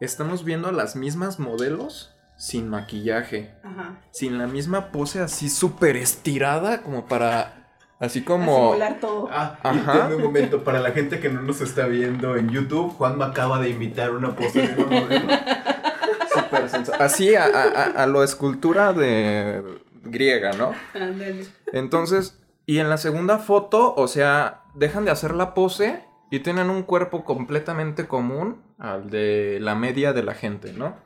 [0.00, 4.00] estamos viendo a las mismas modelos sin maquillaje, Ajá.
[4.12, 7.63] sin la misma pose así súper estirada como para,
[8.04, 8.56] así A como...
[8.70, 9.28] simular todo.
[9.32, 10.08] Ah, Ajá.
[10.10, 13.58] y un momento, para la gente que no nos está viendo en YouTube, Juanma acaba
[13.60, 15.28] de imitar una pose de una modelo.
[16.34, 19.62] súper sensa- Así a, a- a- a lo escultura de
[20.04, 20.72] griega, ¿no?
[20.94, 21.46] Ándale.
[21.72, 26.70] Entonces, y en la segunda foto, o sea, dejan de hacer la pose y tienen
[26.70, 30.96] un cuerpo completamente común al de la media de la gente, ¿no?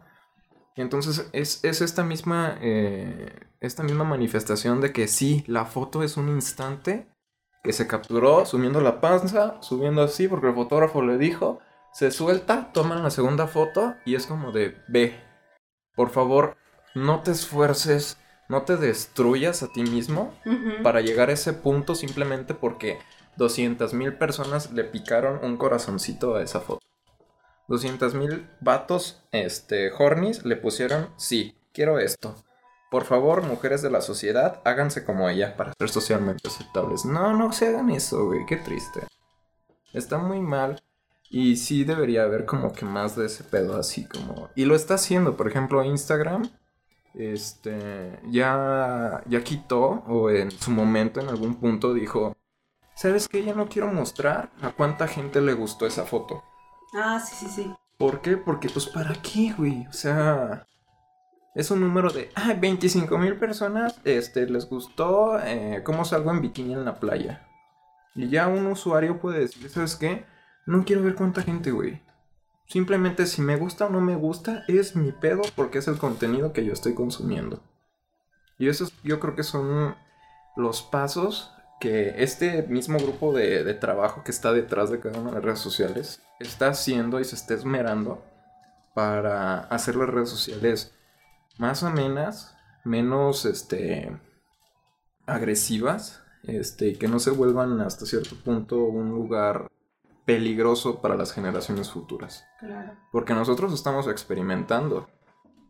[0.79, 6.05] Y entonces es, es esta misma eh, esta misma manifestación de que sí, la foto
[6.05, 7.09] es un instante
[7.65, 11.59] que se capturó subiendo la panza, subiendo así porque el fotógrafo le dijo,
[11.93, 15.21] se suelta, toman la segunda foto y es como de, ve,
[15.97, 16.57] por favor,
[16.95, 18.17] no te esfuerces,
[18.49, 20.33] no te destruyas a ti mismo
[20.85, 23.01] para llegar a ese punto simplemente porque
[23.37, 26.88] 200 mil personas le picaron un corazoncito a esa foto.
[27.69, 32.35] 200 mil vatos, este, hornies, le pusieron, sí, quiero esto.
[32.91, 37.05] Por favor, mujeres de la sociedad, háganse como ella para ser socialmente aceptables.
[37.05, 39.01] No, no se hagan eso, güey, qué triste.
[39.93, 40.83] Está muy mal.
[41.31, 44.49] Y sí debería haber como que más de ese pedo así como...
[44.55, 46.51] Y lo está haciendo, por ejemplo, Instagram.
[47.13, 52.35] Este, ya, ya quitó, o en su momento, en algún punto, dijo,
[52.95, 53.45] ¿sabes qué?
[53.45, 56.43] Ya no quiero mostrar a cuánta gente le gustó esa foto.
[56.95, 57.75] Ah, sí, sí, sí.
[57.97, 58.37] ¿Por qué?
[58.37, 59.87] Porque, pues, ¿para qué, güey?
[59.89, 60.67] O sea,
[61.55, 66.41] es un número de, ah, 25 mil personas, este, les gustó eh, cómo salgo en
[66.41, 67.47] bikini en la playa.
[68.15, 70.25] Y ya un usuario puede decir, ¿sabes qué?
[70.67, 72.01] No quiero ver cuánta gente, güey.
[72.67, 76.53] Simplemente si me gusta o no me gusta, es mi pedo porque es el contenido
[76.53, 77.63] que yo estoy consumiendo.
[78.59, 79.97] Y eso yo creo que son
[80.57, 85.31] los pasos que este mismo grupo de, de trabajo que está detrás de cada una
[85.31, 88.23] de las redes sociales está haciendo y se está esmerando
[88.95, 90.93] para hacer las redes sociales
[91.59, 94.19] más amenas, menos este
[95.27, 99.69] agresivas, este, y que no se vuelvan hasta cierto punto un lugar
[100.25, 102.45] peligroso para las generaciones futuras.
[102.59, 102.93] Claro.
[103.13, 105.09] Porque nosotros estamos experimentando.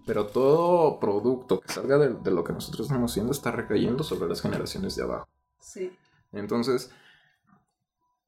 [0.06, 4.28] Pero todo producto que salga de, de lo que nosotros estamos haciendo está recayendo sobre
[4.28, 5.28] las generaciones de abajo.
[5.60, 5.96] Sí.
[6.32, 6.90] Entonces,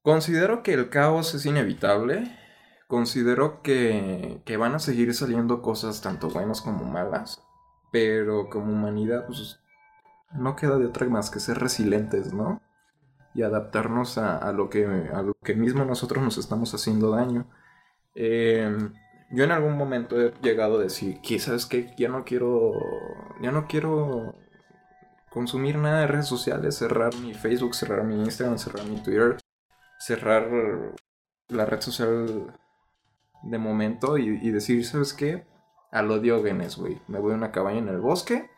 [0.03, 2.37] considero que el caos es inevitable.
[2.89, 7.43] Considero que, que van a seguir saliendo cosas tanto buenas como malas.
[7.93, 9.61] Pero como humanidad, pues
[10.33, 12.63] no queda de otra más que ser resilientes, ¿no?
[13.35, 17.47] Y adaptarnos a, a lo, que, a lo que mismo nosotros nos estamos haciendo daño.
[18.15, 18.71] Eh,
[19.31, 21.95] yo en algún momento he llegado a decir que, ¿sabes qué?
[21.99, 22.73] Ya no quiero.
[23.43, 24.35] Ya no quiero
[25.31, 29.39] consumir nada de redes sociales, cerrar mi Facebook, cerrar mi Instagram, cerrar mi Twitter,
[29.99, 30.49] cerrar
[31.49, 32.55] la red social
[33.43, 35.47] de momento y, y decir, ¿sabes qué?
[35.93, 37.01] A lo Diógenes, güey.
[37.09, 38.51] Me voy a una cabaña en el bosque,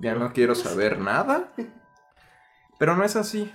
[0.00, 1.52] ya no quiero saber nada.
[2.78, 3.52] Pero no es así.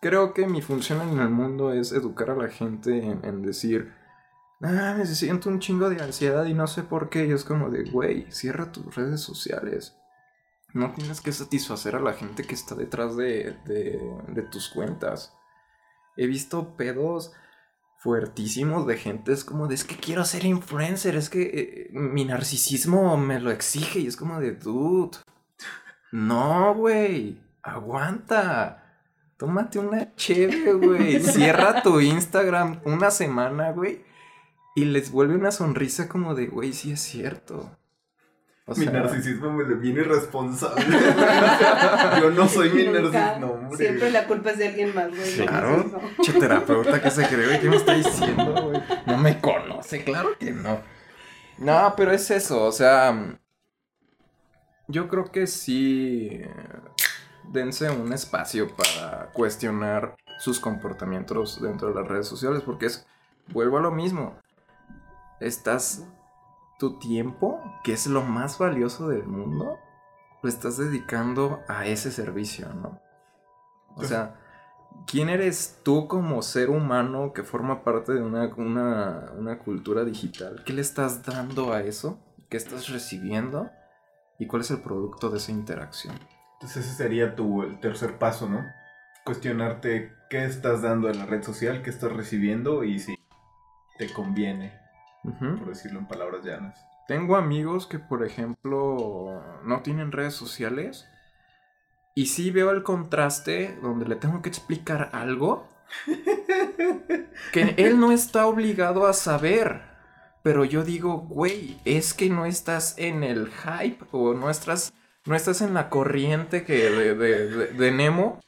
[0.00, 3.92] Creo que mi función en el mundo es educar a la gente en, en decir,
[4.62, 7.26] ah, me siento un chingo de ansiedad y no sé por qué.
[7.26, 9.96] Y es como de, güey, cierra tus redes sociales.
[10.74, 15.32] No tienes que satisfacer a la gente que está detrás de, de, de tus cuentas.
[16.16, 17.32] He visto pedos
[17.98, 19.32] fuertísimos de gente.
[19.32, 21.16] Es como de, es que quiero ser influencer.
[21.16, 24.00] Es que eh, mi narcisismo me lo exige.
[24.00, 25.16] Y es como de, dude.
[26.12, 27.40] No, güey.
[27.62, 29.00] Aguanta.
[29.38, 31.20] Tómate una chévere, güey.
[31.22, 34.04] Cierra tu Instagram una semana, güey.
[34.74, 37.78] Y les vuelve una sonrisa como de, güey, sí es cierto.
[38.66, 40.84] O mi sea, narcisismo me lo viene irresponsable.
[42.20, 43.76] Yo no soy mi narcisismo, hombre.
[43.76, 45.36] Siempre la culpa es de alguien más, güey.
[45.36, 45.84] Claro.
[45.84, 46.00] No.
[46.22, 48.82] Che terapeuta que se cree, ¿qué me está diciendo, güey?
[49.06, 50.80] No me conoce, claro que no.
[51.58, 53.38] No, pero es eso, o sea,
[54.88, 56.42] yo creo que sí
[57.52, 63.06] dense un espacio para cuestionar sus comportamientos dentro de las redes sociales, porque es,
[63.48, 64.36] vuelvo a lo mismo,
[65.40, 66.06] estás
[66.78, 69.78] tu tiempo, que es lo más valioso del mundo,
[70.42, 73.00] lo estás dedicando a ese servicio, ¿no?
[73.96, 74.08] O Sí.
[74.08, 74.36] sea,
[75.06, 80.62] ¿quién eres tú como ser humano que forma parte de una, una, una cultura digital?
[80.64, 82.18] ¿Qué le estás dando a eso?
[82.50, 83.70] ¿Qué estás recibiendo?
[84.38, 86.18] ¿Y cuál es el producto de esa interacción?
[86.54, 88.64] Entonces ese sería tu el tercer paso, ¿no?
[89.24, 93.18] cuestionarte qué estás dando en la red social, qué estás recibiendo y si
[93.96, 94.78] te conviene,
[95.24, 96.78] Por decirlo en palabras llanas.
[97.08, 101.06] Tengo amigos que, por ejemplo, no tienen redes sociales.
[102.14, 105.66] Y sí veo el contraste donde le tengo que explicar algo
[107.52, 109.82] que él no está obligado a saber.
[110.42, 114.92] Pero yo digo, güey, es que no estás en el hype o no estás,
[115.24, 118.40] no estás en la corriente que de, de- de- de Nemo.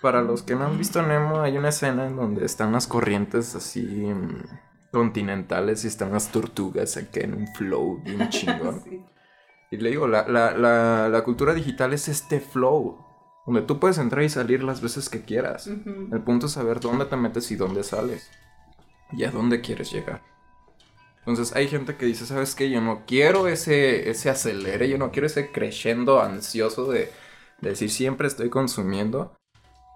[0.00, 3.54] Para los que no han visto Nemo, hay una escena en donde están las corrientes
[3.56, 4.44] así mm,
[4.90, 8.82] continentales y están las tortugas acá en un flow bien chingón.
[8.84, 9.04] Sí.
[9.70, 13.04] Y le digo, la, la, la, la cultura digital es este flow,
[13.46, 15.66] donde tú puedes entrar y salir las veces que quieras.
[15.66, 16.08] Ujú.
[16.14, 18.30] El punto es saber dónde te metes y dónde sales.
[19.12, 20.22] Y a dónde quieres llegar.
[21.20, 22.70] Entonces hay gente que dice, ¿sabes qué?
[22.70, 27.10] Yo no quiero ese, ese acelere, yo no quiero ese creyendo ansioso de,
[27.60, 29.37] de decir siempre estoy consumiendo.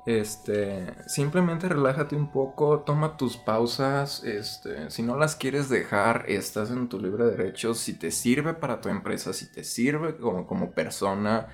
[0.04, 6.72] Este, simplemente relájate un poco, toma tus pausas, este, si no las quieres dejar, estás
[6.72, 10.72] en tu libre derecho, si te sirve para tu empresa, si te sirve como, como
[10.72, 11.48] persona,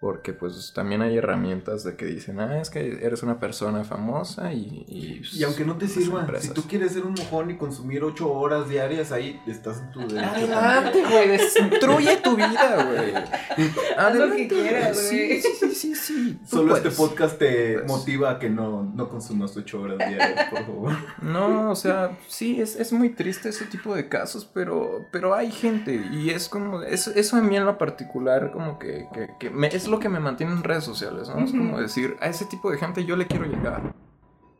[0.00, 4.52] porque pues también hay herramientas de que dicen, ah, es que eres una persona famosa
[4.52, 4.84] y...
[4.86, 8.04] Y, Y aunque no te pues, sirva, si tú quieres ser un mojón y consumir
[8.04, 10.20] ocho horas diarias, ahí estás en tu derecho.
[10.28, 13.12] Adelante, güey, destruye tu vida, güey.
[13.98, 15.40] Haz lo que quieras, güey.
[15.42, 17.86] Sí, sí, sí, sí, Solo este podcast te Pues.
[17.88, 20.92] motiva a que no, no consumas ocho horas diarias, por favor.
[21.22, 25.50] No, o sea, sí, es, es muy triste ese tipo de casos, pero, pero hay
[25.50, 29.50] gente y es como, eso, eso a mí en lo particular como que, que, que
[29.50, 31.44] me- es lo que me mantiene en redes sociales, ¿no?
[31.44, 33.94] Es como decir, a ese tipo de gente yo le quiero llegar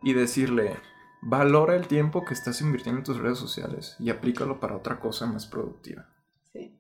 [0.03, 0.77] y decirle,
[1.23, 5.27] valora el tiempo que estás invirtiendo en tus redes sociales y aplícalo para otra cosa
[5.27, 6.07] más productiva.
[6.53, 6.79] Sí.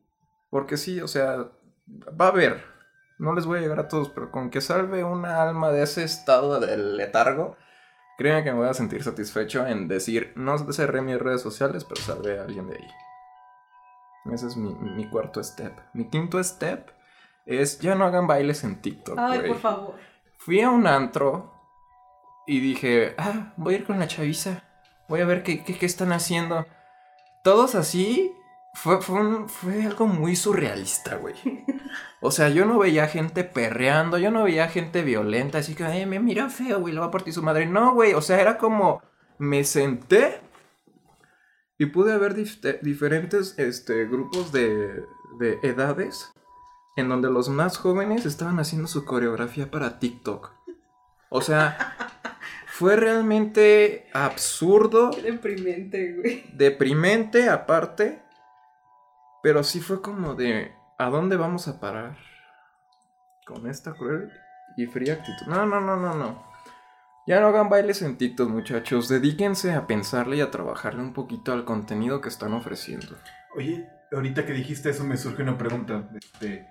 [0.51, 1.49] Porque sí, o sea,
[1.89, 2.65] va a haber,
[3.19, 6.05] no les voy a llegar a todos, pero con que salve una alma de ese
[6.05, 7.57] estado del letargo,
[8.17, 12.01] créanme que me voy a sentir satisfecho en decir, no cerré mis redes sociales, pero
[12.01, 12.89] salvé a alguien de ahí.
[14.33, 15.79] Ese es mi, mi cuarto step.
[15.95, 16.91] Mi quinto step
[17.49, 19.95] es, ya no hagan bailes en TikTok, Ay, por favor.
[20.37, 21.53] Fui a un antro
[22.47, 24.63] y dije, ah, voy a ir con la chaviza.
[25.09, 26.67] Voy a ver qué, qué, qué están haciendo.
[27.43, 28.33] Todos así.
[28.75, 31.35] Fue, fue, un- fue algo muy surrealista, güey.
[32.21, 36.05] O sea, yo no veía gente perreando, yo no veía gente violenta, así que, ay,
[36.05, 37.65] me mira feo, güey, lo va a partir su madre.
[37.65, 39.01] No, güey, o sea, era como,
[39.39, 40.41] me senté
[41.79, 45.03] y pude ver dif- diferentes este, grupos de,
[45.39, 46.33] de edades
[47.01, 50.53] en donde los más jóvenes estaban haciendo su coreografía para TikTok.
[51.29, 51.97] O sea,
[52.67, 56.45] fue realmente absurdo, Qué deprimente, güey.
[56.53, 58.23] deprimente aparte,
[59.43, 62.17] pero sí fue como de, ¿a dónde vamos a parar?
[63.47, 64.31] Con esta cruel
[64.77, 65.47] y fría actitud.
[65.47, 66.49] No, no, no, no, no.
[67.27, 69.09] Ya no hagan bailes en TikTok, muchachos.
[69.09, 73.17] Dedíquense a pensarle y a trabajarle un poquito al contenido que están ofreciendo.
[73.55, 76.09] Oye, ahorita que dijiste eso me surge una pregunta.
[76.15, 76.67] Este,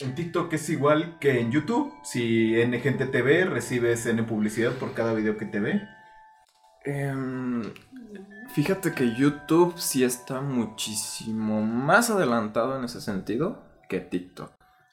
[0.00, 1.92] en TikTok es igual que en YouTube.
[2.02, 5.82] Si N gente te ve, recibes N publicidad por cada video que te ve.
[6.84, 7.62] Em,
[8.50, 14.52] fíjate que YouTube sí está muchísimo más adelantado en ese sentido que TikTok.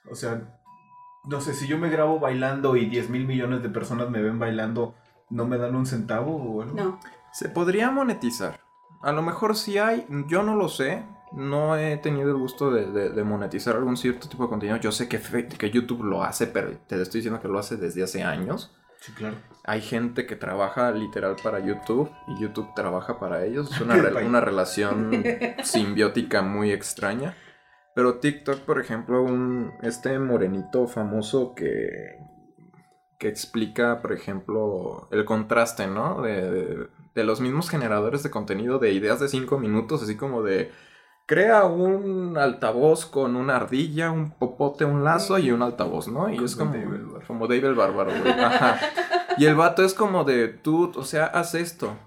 [0.10, 0.60] O sea,
[1.26, 4.40] no sé, si yo me grabo bailando y 10 mil millones de personas me ven
[4.40, 4.96] bailando,
[5.30, 6.76] ¿no me dan un centavo o algo?
[6.76, 7.00] No.
[7.34, 8.60] Se podría monetizar.
[9.02, 11.04] A lo mejor sí hay, yo no lo sé.
[11.34, 14.78] No he tenido el gusto de, de- de monetizar algún cierto tipo de contenido.
[14.78, 18.04] Yo sé que, que YouTube lo hace, pero te estoy diciendo que lo hace desde
[18.04, 18.76] hace años.
[19.00, 19.36] Sí, claro.
[19.64, 23.72] Hay gente que trabaja literal para YouTube y YouTube trabaja para ellos.
[23.72, 25.24] Es una, re- una relación
[25.64, 27.36] simbiótica muy extraña.
[27.96, 32.18] Pero TikTok, por ejemplo, un, este morenito famoso que,
[33.20, 36.22] que explica, por ejemplo, el contraste, ¿no?
[36.22, 40.44] De, de- de los mismos generadores de contenido de ideas de 5 minutos, así como
[40.44, 40.72] de...
[41.32, 46.30] Crea un altavoz con una ardilla, un popote, un lazo y un altavoz, ¿no?
[46.30, 47.28] Y es Como como Dave el Bárbaro.
[47.28, 48.32] como Dave el Bárbaro, güey.
[48.34, 48.80] Ajá.
[49.38, 51.98] Y el vato es como de, tú, o sea, haz esto.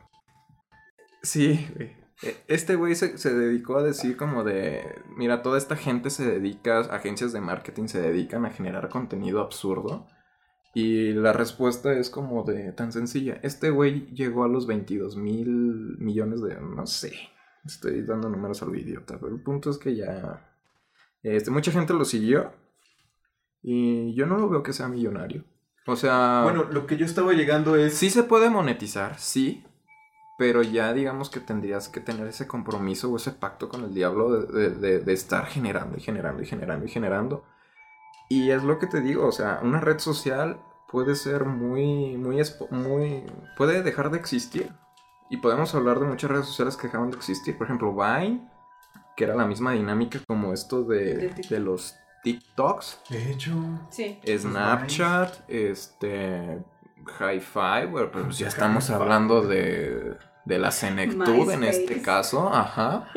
[1.23, 1.93] Sí, güey.
[2.23, 4.85] E- Este güey se, se dedicó a decir como de,
[5.17, 10.07] mira, toda esta gente se dedica, agencias de marketing se dedican a generar contenido absurdo.
[10.75, 13.39] Y la respuesta es como de tan sencilla.
[13.43, 17.13] Este güey llegó a los 22 mil millones de, no sé,
[17.65, 20.51] estoy dando números al idiota, pero el punto es que ya,
[21.23, 22.53] este, mucha gente lo siguió.
[23.63, 25.45] Y yo no lo veo que sea millonario.
[25.87, 27.95] O sea, Bueno, lo que yo estaba llegando es...
[27.95, 29.65] sí se puede monetizar, sí.
[30.37, 34.41] Pero ya digamos que tendrías que tener ese compromiso o ese pacto con el diablo
[34.41, 37.45] de, de- de- de estar generando y generando y generando y generando.
[38.29, 40.59] Y es lo que te digo, o sea, una red social
[40.91, 43.25] puede ser muy, muy, muy,
[43.57, 44.73] puede dejar de existir.
[45.31, 47.57] Y podemos hablar de muchas redes sociales que dejaron de existir.
[47.57, 48.49] Por ejemplo, Vine,
[49.17, 53.01] que era la misma dinámica como esto De de, los TikToks.
[53.11, 53.53] De hecho,
[53.91, 54.19] Sí.
[54.27, 56.63] Snapchat, este,
[57.21, 63.09] Hi-Fi, bueno, pero pues ya estamos hablando de, de la senectud en este caso, ajá.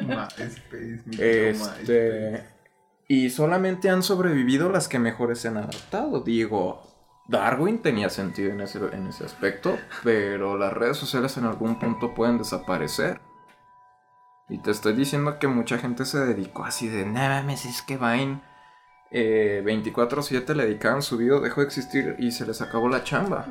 [0.00, 2.44] MySpace, mi Este,
[3.08, 6.20] y solamente han sobrevivido las que mejores se han adaptado.
[6.20, 6.89] Digo,
[7.30, 12.12] Darwin tenía sentido en ese, en ese aspecto, pero las redes sociales en algún punto
[12.12, 13.20] pueden desaparecer.
[14.48, 17.96] Y te estoy diciendo que mucha gente se dedicó así de, no mames, es que
[17.96, 18.42] Vine
[19.12, 23.46] eh, 24/7 le dedicaban su video, dejó de existir y se les acabó la chamba.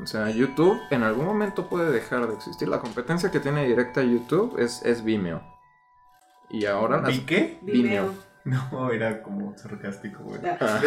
[0.00, 2.66] O sea, YouTube en algún momento puede dejar de existir.
[2.66, 5.40] La competencia que tiene directa YouTube es, es Vimeo.
[6.50, 7.10] Y ahora las...
[7.10, 7.58] ¿Vi qué?
[7.62, 8.08] Vimeo.
[8.08, 8.31] Vimeo.
[8.44, 10.40] No, era como sarcástico, güey.
[10.60, 10.80] Ah.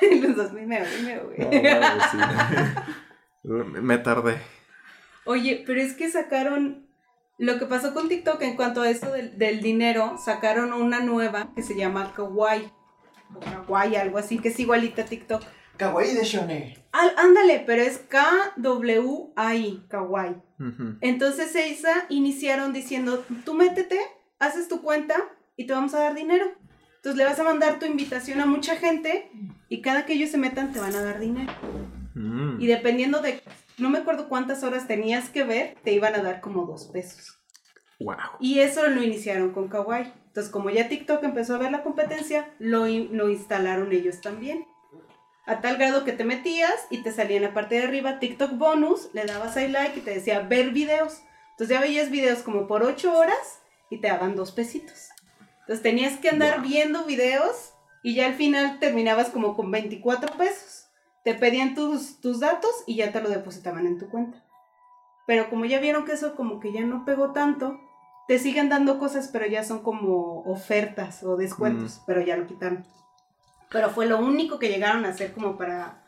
[0.20, 1.62] Los dos Vimeo, Vimeo, güey.
[1.62, 2.18] No, sí.
[3.82, 4.38] Me tardé.
[5.24, 6.86] Oye, pero es que sacaron.
[7.38, 11.52] Lo que pasó con TikTok en cuanto a eso del, del dinero, sacaron una nueva
[11.54, 12.70] que se llama Kawaii.
[13.34, 15.42] O Kawaii, algo así, que es igualita a TikTok.
[15.76, 16.84] Kawaii de Shone.
[16.92, 20.36] Al- ándale, pero es K-W-A-I, Kawaii.
[21.00, 23.98] Entonces esa iniciaron diciendo, tú métete,
[24.42, 25.16] haces tu cuenta
[25.56, 26.46] y te vamos a dar dinero.
[26.96, 29.30] Entonces le vas a mandar tu invitación a mucha gente
[29.68, 31.52] y cada que ellos se metan te van a dar dinero.
[32.14, 32.60] Mm.
[32.60, 33.40] Y dependiendo de,
[33.78, 37.38] no me acuerdo cuántas horas tenías que ver, te iban a dar como dos pesos.
[38.00, 38.16] Wow.
[38.40, 40.12] Y eso lo iniciaron con Kawaii.
[40.26, 44.66] Entonces como ya TikTok empezó a ver la competencia, lo, in- lo instalaron ellos también.
[45.46, 48.52] A tal grado que te metías y te salía en la parte de arriba TikTok
[48.58, 51.22] bonus, le dabas ahí like y te decía ver videos.
[51.52, 53.60] Entonces ya veías videos como por 8 horas
[53.92, 55.08] y te daban dos pesitos.
[55.60, 56.68] Entonces tenías que andar Wow.
[56.68, 60.88] viendo videos y ya al final terminabas como con 24 pesos.
[61.24, 64.42] Te pedían tus, tus datos y ya te lo depositaban en tu cuenta.
[65.26, 67.78] Pero como ya vieron que eso como que ya no pegó tanto,
[68.26, 72.84] te siguen dando cosas, pero ya son como ofertas o descuentos, pero ya lo quitaron.
[73.70, 76.02] Pero fue lo único que llegaron a hacer como para,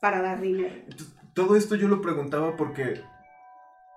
[0.00, 0.74] para dar dinero.
[1.34, 3.02] Todo esto yo lo preguntaba porque.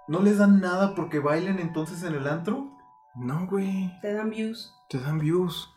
[0.07, 2.75] ¿No les dan nada porque bailen entonces en el antro?
[3.15, 3.91] No, güey.
[4.01, 4.73] Te dan views.
[4.89, 5.69] Te dan views.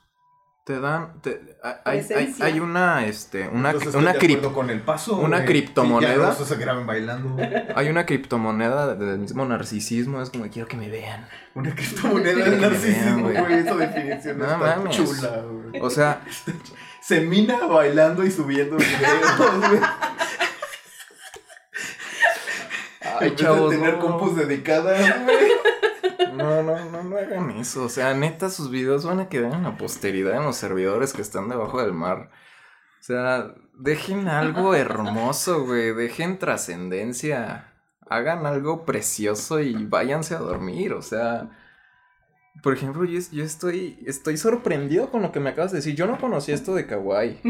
[0.64, 1.20] Te dan.
[1.22, 1.40] te-
[1.84, 5.16] hay, hay- hay una, este, una, Entonces, estoy una de crip- acuerdo con el paso.
[5.16, 5.46] una güey.
[5.46, 6.34] criptomoneda.
[6.34, 7.36] Sí, se graben bailando.
[7.76, 10.20] hay una criptomoneda del mismo narcisismo.
[10.22, 11.28] Es como quiero que me vean.
[11.54, 13.54] Una criptomoneda Que de me vean, narcisismo, güey.
[13.54, 14.96] Esa definición No está mames.
[14.96, 15.80] chula, güey.
[15.82, 16.22] O sea,
[17.00, 19.36] Se mina bailando y subiendo videos,
[19.68, 19.80] güey.
[23.02, 23.70] ay, En vez chavos.
[23.70, 24.00] de tener no.
[24.00, 25.36] compus dedicadas, güey.
[26.34, 27.84] No, no, no, no hagan eso.
[27.84, 31.22] O sea, neta, sus videos van a quedar en la posteridad en los servidores que
[31.22, 32.30] están debajo del mar.
[33.00, 35.94] O sea, dejen algo hermoso, güey.
[35.94, 37.72] Dejen trascendencia.
[38.08, 40.92] Hagan algo precioso y váyanse a dormir.
[40.92, 41.50] O sea,
[42.62, 45.94] por ejemplo, yo, yo estoy, estoy sorprendido con lo que me acabas de decir.
[45.94, 47.40] Yo no conocía esto de Kawaii.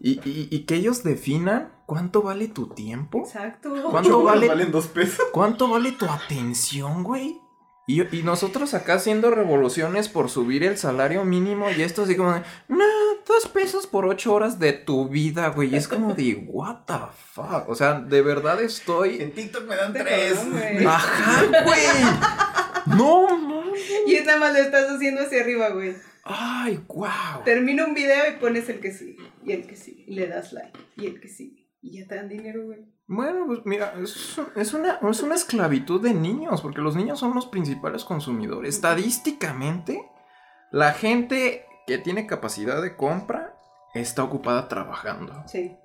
[0.00, 3.18] Y, y, y que ellos definan cuánto vale tu tiempo.
[3.18, 3.74] Exacto.
[3.90, 4.48] ¿Cuánto vale?
[4.48, 5.26] valen dos pesos.
[5.32, 7.41] ¿Cuánto vale tu atención, güey?
[7.86, 12.32] Y, y nosotros acá haciendo revoluciones por subir el salario mínimo y esto así como
[12.32, 12.84] de, no,
[13.26, 15.72] dos pesos por ocho horas de tu vida, güey.
[15.72, 16.94] Y es como de, what the
[17.32, 17.68] fuck.
[17.68, 19.20] O sea, de verdad estoy...
[19.20, 20.34] En TikTok me dan tres.
[20.34, 20.84] cabrón, güey.
[20.86, 22.96] Ajá, güey.
[22.96, 23.64] No, no.
[24.06, 25.96] Y es nada más lo estás haciendo hacia arriba, güey.
[26.24, 27.42] Ay, wow.
[27.44, 29.24] Termina un video y pones el que sigue.
[29.44, 30.04] Y el que sigue.
[30.06, 30.78] Y le das like.
[30.96, 31.61] Y el que sigue.
[31.82, 32.86] Y ya te dan dinero, güey.
[33.08, 37.34] Bueno, pues mira, es, es una, es una esclavitud de niños, porque los niños son
[37.34, 38.76] los principales consumidores.
[38.76, 40.08] Estadísticamente,
[40.70, 43.58] la gente que tiene capacidad de compra
[43.94, 45.42] está ocupada trabajando.
[45.46, 45.76] Sí.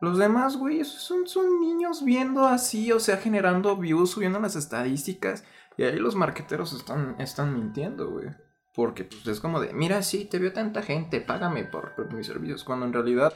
[0.00, 5.44] Los demás, güey, son, son niños viendo así, o sea, generando views, subiendo las estadísticas.
[5.76, 8.30] Y ahí los marqueteros están, están mintiendo, güey.
[8.74, 12.26] Porque pues, es como de, mira, sí, te vio tanta gente, págame por, por mis
[12.26, 12.64] servicios.
[12.64, 13.32] Cuando en realidad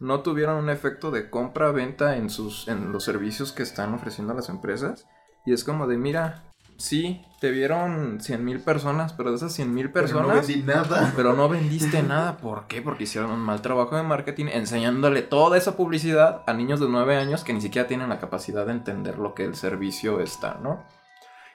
[0.00, 4.48] no tuvieron un efecto de compra-venta en, sus, en los servicios que están ofreciendo las
[4.48, 5.06] empresas.
[5.44, 6.44] Y es como de, mira,
[6.78, 10.46] sí, te vieron 100 mil personas, pero de esas 100 mil Pero no personas...
[10.46, 11.12] vendí nada.
[11.16, 12.38] Pero no vendiste nada.
[12.38, 12.82] ¿Por qué?
[12.82, 17.16] Porque hicieron un mal trabajo de marketing enseñándole toda esa publicidad a niños de 9
[17.16, 20.82] años que ni siquiera tienen la capacidad de entender lo que el servicio está, ¿no?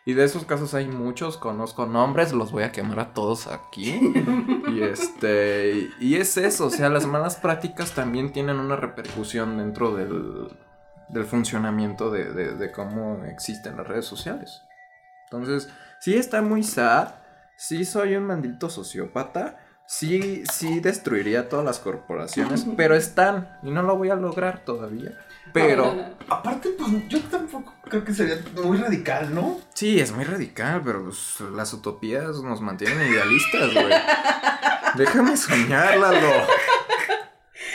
[0.08, 4.14] Y de esos casos hay muchos, conozco nombres, los voy a quemar a todos aquí.
[4.68, 9.95] Y este, y es eso, o sea, las malas prácticas también tienen una repercusión dentro
[9.95, 10.49] del,
[11.08, 14.64] del funcionamiento de, de- de cómo existen las redes sociales.
[15.26, 17.10] Entonces, sí está muy sad,
[17.56, 23.82] sí soy un maldito sociópata, sí, sí destruiría todas las corporaciones, pero están, y no
[23.84, 25.12] lo voy a lograr todavía.
[25.56, 25.95] Pero,
[26.28, 29.62] Aparte, pues yo tampoco creo que sería muy radical, ¿no?
[29.74, 33.88] sí, es muy radical, pero pues, las utopías nos mantienen idealistas, güey.
[34.95, 36.30] Déjame soñar, Lalo.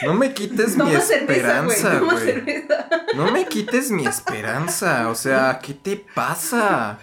[0.03, 2.67] No me quites mi Toma esperanza, güey.
[3.15, 5.09] No me quites mi esperanza.
[5.09, 6.99] O sea, ¿qué te pasa?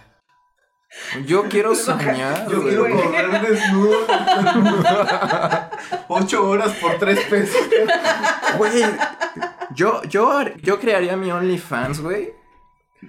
[1.25, 2.47] Yo quiero soñar.
[2.49, 4.07] Yo quiero correr desnudo.
[6.07, 7.61] Ocho horas por tres pesos.
[8.57, 8.83] Güey,
[9.77, 12.33] yo, yo, yo crearía mi OnlyFans, güey.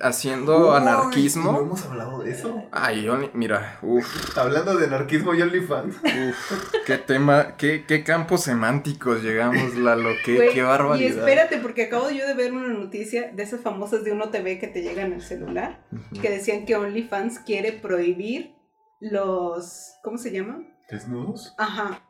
[0.03, 1.51] Haciendo Uy, anarquismo.
[1.53, 2.63] ¿No hemos hablado de eso?
[2.73, 5.97] Ay, Only- mira, uff, Hablando de anarquismo y OnlyFans.
[5.97, 6.53] uff,
[6.85, 11.19] qué tema, qué, qué campos semánticos llegamos, Lalo, qué, Güey, qué Y barbaridad.
[11.21, 14.67] espérate, porque acabo yo de ver una noticia de esas famosas de Uno TV que
[14.69, 16.21] te llegan al celular, Ujú.
[16.21, 18.55] que decían que OnlyFans quiere prohibir
[19.01, 19.95] los...
[20.03, 20.59] ¿Cómo se llama?
[20.91, 21.55] ¿Desnudos?
[21.57, 22.03] Ajá.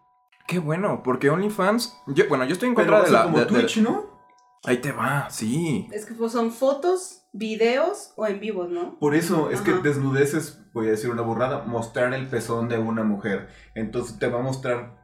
[0.49, 3.23] Qué bueno, porque OnlyFans, yo, bueno, yo estoy en contra de la...
[3.23, 4.08] como de- de- Twitch, ¿no?
[4.65, 5.89] Ahí te va, sí.
[5.93, 8.99] Es que pues, son fotos, videos o en vivos, ¿no?
[8.99, 9.81] Por eso, es que Ajá.
[9.83, 13.49] desnudez es, voy a decir una burrada, mostrar el pezón de una mujer.
[13.75, 14.99] Entonces te va a mostrar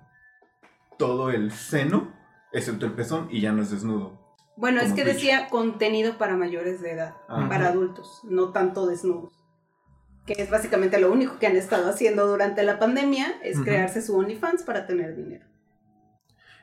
[0.98, 2.12] todo el seno,
[2.52, 4.24] excepto el pezón, y ya no es desnudo.
[4.57, 7.48] Bueno, es que decía contenido para mayores de edad, Ajá.
[7.48, 9.32] para adultos, no tanto desnudos.
[10.26, 14.16] Que es básicamente lo único que han estado haciendo durante la pandemia, es crearse su
[14.16, 15.44] OnlyFans para tener dinero.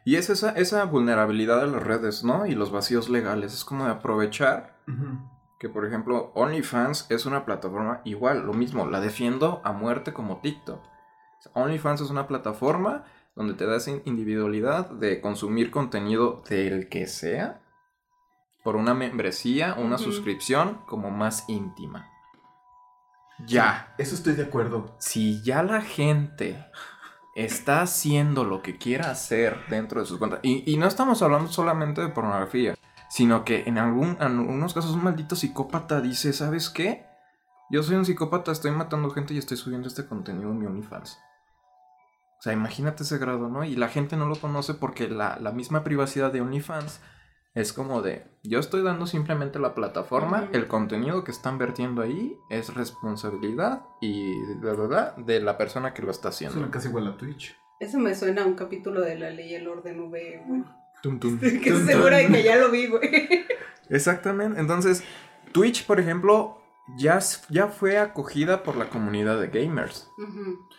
[0.04, 2.46] Y es esa, esa vulnerabilidad de las redes, ¿no?
[2.46, 3.54] Y los vacíos legales.
[3.54, 4.76] Es como de aprovechar
[5.60, 10.38] que, por ejemplo, OnlyFans es una plataforma igual, lo mismo, la defiendo a muerte como
[10.42, 10.82] TikTok.
[11.54, 13.04] OnlyFans es una plataforma
[13.36, 17.62] donde te das in- individualidad de consumir contenido del que sea
[18.64, 22.10] por una membresía o una suscripción como más íntima.
[23.46, 23.96] Ya.
[23.98, 24.96] Eso estoy de acuerdo.
[25.00, 26.64] Si ya la gente
[27.36, 32.02] está haciendo lo que quiera hacer dentro de sus cuentas, y, no estamos hablando solamente
[32.02, 32.76] de pornografía,
[33.10, 37.06] sino que en, algún, en algunos casos un maldito psicópata dice, ¿sabes qué?
[37.70, 41.20] Yo soy un psicópata, estoy matando gente y estoy subiendo este contenido en mi OnlyFans.
[42.40, 43.64] O sea, imagínate ese grado, ¿no?
[43.64, 47.00] Y la gente no lo conoce porque la, la misma privacidad de OnlyFans
[47.54, 52.38] es como de, yo estoy dando simplemente la plataforma, el contenido que están vertiendo ahí
[52.50, 56.58] es responsabilidad y de verdad de la persona que lo está haciendo.
[56.58, 57.56] Suena casi igual a Twitch.
[57.80, 60.64] Eso me suena a un capítulo de La Ley y el Orden V, güey.
[61.02, 61.40] Tum, tum.
[61.40, 63.46] Que estoy segura de que ya lo vi, güey.
[63.90, 64.60] Exactamente.
[64.60, 65.04] Entonces,
[65.52, 66.62] Twitch, por ejemplo,
[66.98, 70.10] ya, ya fue acogida por la comunidad de gamers.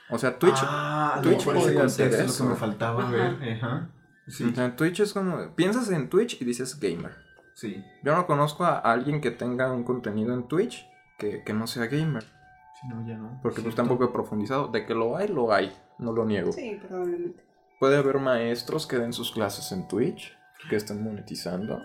[0.08, 2.44] O sea, Twitch, ah, Twitch hacer contexto es lo que eso.
[2.46, 3.04] me faltaba.
[3.04, 3.90] Ajá.
[4.28, 7.12] Sí, o sea, Twitch es como, piensas en Twitch y dices gamer.
[7.54, 7.84] sí.
[8.04, 10.86] Yo no conozco a alguien que tenga un contenido en Twitch
[11.18, 12.22] que, que no sea gamer.
[12.22, 13.40] Sí, no, ya no.
[13.42, 14.68] Porque pues tampoco he profundizado.
[14.68, 15.72] De que lo hay, lo hay.
[15.98, 16.52] No lo niego.
[16.52, 17.44] Sí, probablemente.
[17.78, 20.36] Puede haber maestros que den sus clases en Twitch,
[20.68, 21.84] que estén monetizando.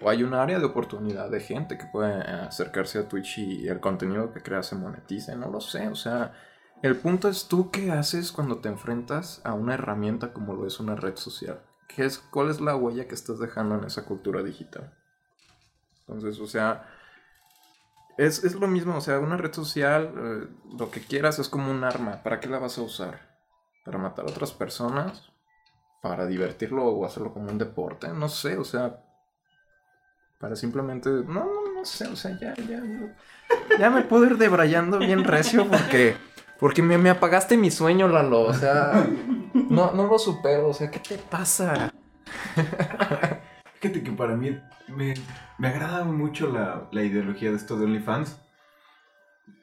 [0.00, 3.68] O hay un área de oportunidad de gente que puede eh, acercarse a Twitch y
[3.68, 5.36] el contenido que crea se monetice.
[5.36, 5.88] No lo sé.
[5.88, 6.32] O sea,
[6.82, 10.80] el punto es tú qué haces cuando te enfrentas a una herramienta como lo es
[10.80, 11.60] una red social.
[11.94, 14.92] ¿Qué es, ¿Cuál es la huella que estás dejando en esa cultura digital?
[16.00, 16.88] Entonces, o sea,
[18.18, 18.96] es, es lo mismo.
[18.96, 22.22] O sea, una red social, eh, lo que quieras es como un arma.
[22.22, 23.20] ¿Para qué la vas a usar?
[23.84, 25.30] ¿Para matar a otras personas?
[26.00, 28.08] ¿Para divertirlo o hacerlo como un deporte?
[28.08, 29.00] No sé, o sea,
[30.40, 31.10] para simplemente...
[31.10, 32.82] No, no, no sé, o sea, ya, ya,
[33.78, 36.16] ya me puedo ir debrayando bien recio porque...
[36.58, 39.04] Porque me, me apagaste mi sueño, Lalo, o sea,
[39.70, 41.92] no, no lo supero, o sea, ¿qué te pasa?
[43.80, 44.58] Fíjate que para mí
[44.88, 45.14] me,
[45.58, 48.38] me agrada mucho la, la ideología de esto de OnlyFans.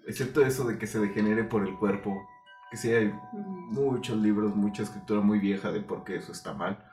[0.07, 2.27] Excepto eso de que se degenere por el cuerpo.
[2.69, 6.83] Que sí hay muchos libros, mucha escritura muy vieja de por qué eso está mal.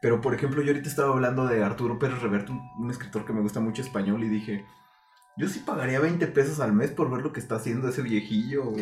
[0.00, 3.32] Pero por ejemplo, yo ahorita estaba hablando de Arturo Pérez Reverte, un, un escritor que
[3.32, 4.64] me gusta mucho español, y dije,
[5.36, 8.72] yo sí pagaría 20 pesos al mes por ver lo que está haciendo ese viejillo.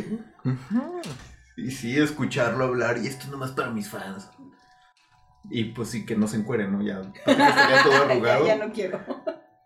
[1.57, 1.67] Güey".
[1.67, 1.69] Ujú.
[1.69, 4.29] Y sí, escucharlo hablar, y esto es nomás para mis fans.
[5.51, 6.83] Y pues sí, que no se encuere, ¿no?
[6.83, 8.47] Ya, estaría todo arrugado.
[8.47, 9.01] ya, ya no quiero.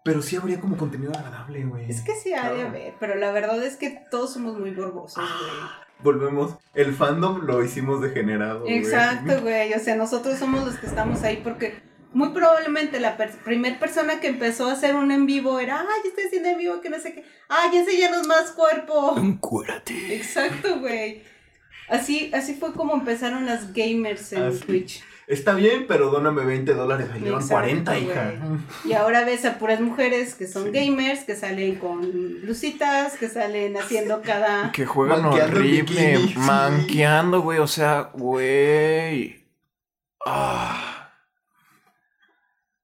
[0.05, 1.91] Pero sí habría como contenido agradable, güey.
[1.91, 2.69] Es que sí ha de Claro.
[2.69, 5.53] haber, pero la verdad es que todos somos muy morbosos, güey.
[6.01, 6.57] Volvemos.
[6.75, 8.75] El fandom lo hicimos degenerado, güey.
[8.79, 9.73] Exacto, güey.
[9.73, 11.83] O sea, nosotros somos los que estamos ahí porque
[12.13, 16.09] muy probablemente la per primer persona que empezó a hacer un en vivo era, ay,
[16.09, 17.25] estoy haciendo en vivo, que no sé qué.
[17.49, 19.15] Ay, enséñanos más cuerpo.
[19.17, 20.15] Encuérate.
[20.15, 21.23] Exacto, güey.
[21.89, 24.61] Así, así fue como empezaron las gamers en Así.
[24.61, 25.03] Twitch.
[25.27, 27.09] Está bien, pero dóname 20 dólares.
[27.13, 28.35] Ahí llevan Exacto, 40, hija.
[28.85, 32.01] Y ahora ves a puras mujeres que son gamers, que salen con
[32.43, 34.71] blusitas, que salen haciendo cada...
[34.73, 39.47] Que juegan Manqueando horrible, bikini, manqueando, güey, o sea, güey.
[40.27, 41.11] Ah.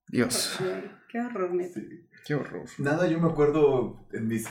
[0.09, 0.59] Dios,
[1.09, 1.81] Qué horror, neta.
[2.27, 2.65] qué horror.
[2.79, 4.47] Nada, yo me acuerdo en mis,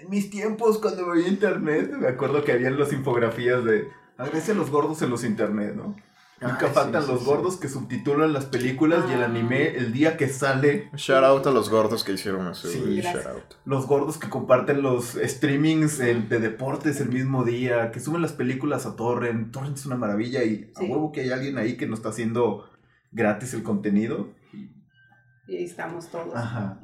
[0.00, 4.54] en mis tiempos cuando veía internet, me acuerdo que habían las infografías de agradece a
[4.54, 5.96] los gordos en los internet, ¿no?
[6.40, 7.26] Nunca faltan sí, sí, los sí.
[7.26, 9.26] gordos que subtitulan las películas y el Ah.
[9.26, 10.90] anime el día que sale.
[10.94, 13.00] Shout out a los gordos que hicieron eso, Sí.
[13.00, 13.54] Shout out.
[13.64, 18.32] Los gordos que comparten los streamings el- de deportes el mismo día, que suben las
[18.32, 19.52] películas a Torrent.
[19.52, 22.68] Torrent es una maravilla y a huevo que hay alguien ahí que nos está haciendo
[23.10, 24.28] gratis el contenido.
[25.46, 26.34] Y ahí estamos todos.
[26.34, 26.78] Ajá.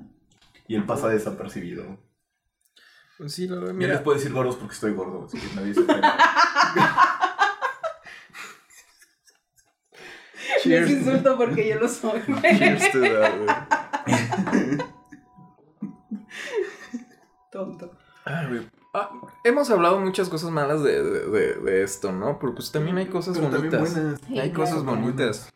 [0.69, 1.99] Y él pasa desapercibido.
[3.21, 5.75] Pues sí, la verdad, Mira, les puedo decir gordos porque estoy gordo, así que nadie
[5.75, 6.17] se ofenda.
[10.65, 12.21] Les insulto porque yo lo soy.
[12.27, 12.59] güey.
[12.59, 14.79] Cheers to that, güey.
[17.51, 17.93] Tonto.
[18.25, 18.71] Ay, güey.
[18.95, 19.11] Ah,
[19.45, 22.39] hemos hablado muchas cosas malas de, de- de- de esto, ¿no?
[22.39, 23.91] Pero pues también hay cosas Pero bonitas.
[24.27, 24.71] Sí, hay claro.
[24.71, 25.49] cosas bonitas.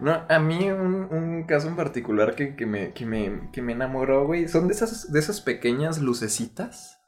[0.00, 3.72] No, a mí un, un caso en particular que, que me, que, me, que me
[3.72, 6.98] enamoró, güey, son de esas, de esas pequeñas lucecitas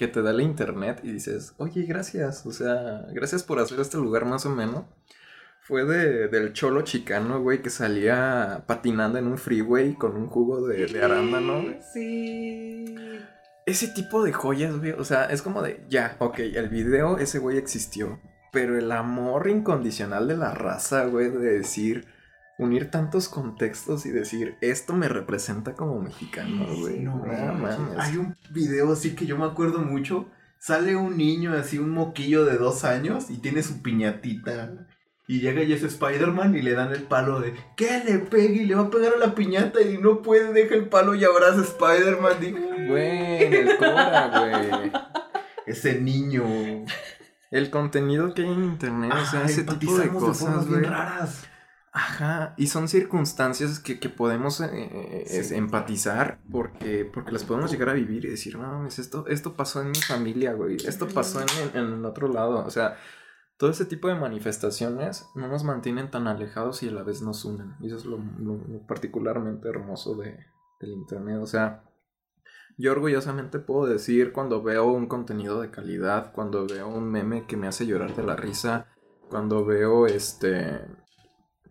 [0.00, 3.98] que te da la internet y dices, oye, gracias, o sea, gracias por hacer este
[3.98, 4.86] lugar más o menos.
[5.60, 10.66] Fue de, del cholo chicano, güey, que salía patinando en un freeway con un jugo
[10.66, 11.80] de, de arándano, güey.
[11.92, 12.94] Sí.
[13.66, 17.38] Ese tipo de joyas, güey, o sea, es como de, ya, ok, el video, ese
[17.38, 18.18] güey existió,
[18.52, 22.06] pero el amor incondicional de la raza, güey, de decir,
[22.60, 27.00] unir tantos contextos y decir, esto me representa como mexicano, güey.
[27.00, 27.76] No, No, mames.
[27.98, 30.28] Hay un video así que yo me acuerdo mucho.
[30.58, 34.86] Sale un niño así, un moquillo de dos años y tiene su piñatita.
[35.26, 38.66] Y llega y es Spider-Man y le dan el palo de que le pegue y
[38.66, 41.60] le va a pegar a la piñata y no puede, deja el palo y abraza
[41.60, 42.88] a Spider-Man.
[42.88, 44.92] Güey, el Cora, güey.
[45.66, 46.44] Ese niño.
[47.50, 50.90] El contenido que hay en internet, o sea, ese tipo de cosas, formas bien güey.
[50.90, 51.44] raras.
[51.92, 55.36] Ajá, y son circunstancias que, que podemos eh, Sí.
[55.38, 59.54] es- empatizar porque, porque las podemos llegar a vivir y decir, no, mames, esto, esto
[59.56, 62.96] pasó en mi familia, güey, esto pasó en, en, en otro lado, o sea,
[63.56, 67.44] todo ese tipo de manifestaciones no nos mantienen tan alejados y a la vez nos
[67.44, 70.38] unen, y eso es lo, lo- lo particularmente hermoso de,
[70.80, 71.82] del Internet, o sea,
[72.78, 77.56] yo orgullosamente puedo decir cuando veo un contenido de calidad, cuando veo un meme que
[77.56, 78.86] me hace llorar de la risa,
[79.28, 80.80] cuando veo este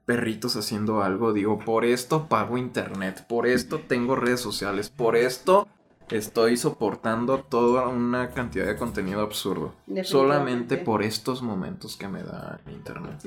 [0.10, 5.68] perritos haciendo algo, digo, por esto pago internet, por esto tengo redes sociales, por esto
[6.10, 9.76] estoy soportando toda una cantidad de contenido absurdo.
[10.02, 13.24] Solamente por estos momentos que me da internet.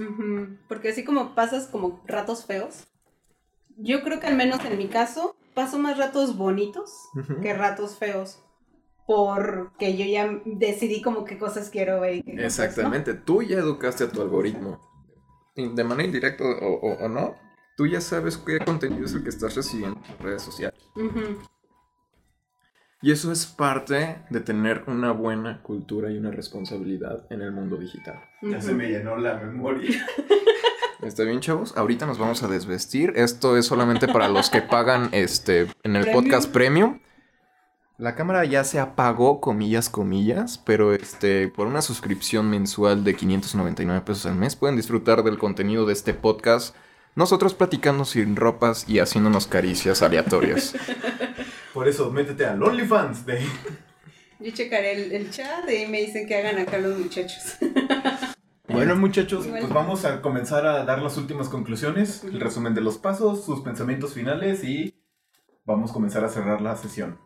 [0.67, 2.89] Porque así como pasas como ratos feos,
[3.77, 6.91] yo creo que al menos en mi caso paso más ratos bonitos
[7.43, 8.43] que ratos feos.
[9.07, 12.25] Porque yo ya decidí como qué cosas quiero ver.
[12.25, 12.43] cosas no.
[12.43, 14.81] Exactamente, tú ya educaste a tu algoritmo.
[15.55, 17.37] De manera indirecta o, o- o no,
[17.77, 20.81] tú ya sabes qué contenido es el que estás recibiendo en redes sociales.
[23.05, 27.77] Y eso es parte de tener una buena cultura y una responsabilidad en el mundo
[27.77, 28.21] digital.
[28.43, 30.07] Ya se me llenó la memoria.
[31.03, 31.77] ¿Está bien, chavos?
[31.77, 33.13] Ahorita nos vamos a desvestir.
[33.17, 36.13] Esto es solamente para los que pagan este en el Premium.
[36.15, 37.01] podcast premium.
[38.03, 44.01] La cámara ya se apagó, comillas, comillas, pero este, por una suscripción mensual de 599
[44.05, 46.75] pesos al mes pueden disfrutar del contenido de este podcast.
[47.15, 50.75] Nosotros platicando sin ropas y haciéndonos caricias aleatorias.
[51.73, 53.47] Por eso, métete al OnlyFans de...
[54.41, 57.57] Yo checaré el, el chat y me dicen que hagan acá los muchachos.
[58.69, 59.67] Bueno, muchachos, Bueno.
[59.67, 63.61] pues vamos a comenzar a dar las últimas conclusiones, el resumen de los pasos, sus
[63.61, 64.95] pensamientos finales y
[65.65, 67.19] vamos a comenzar a cerrar la sesión.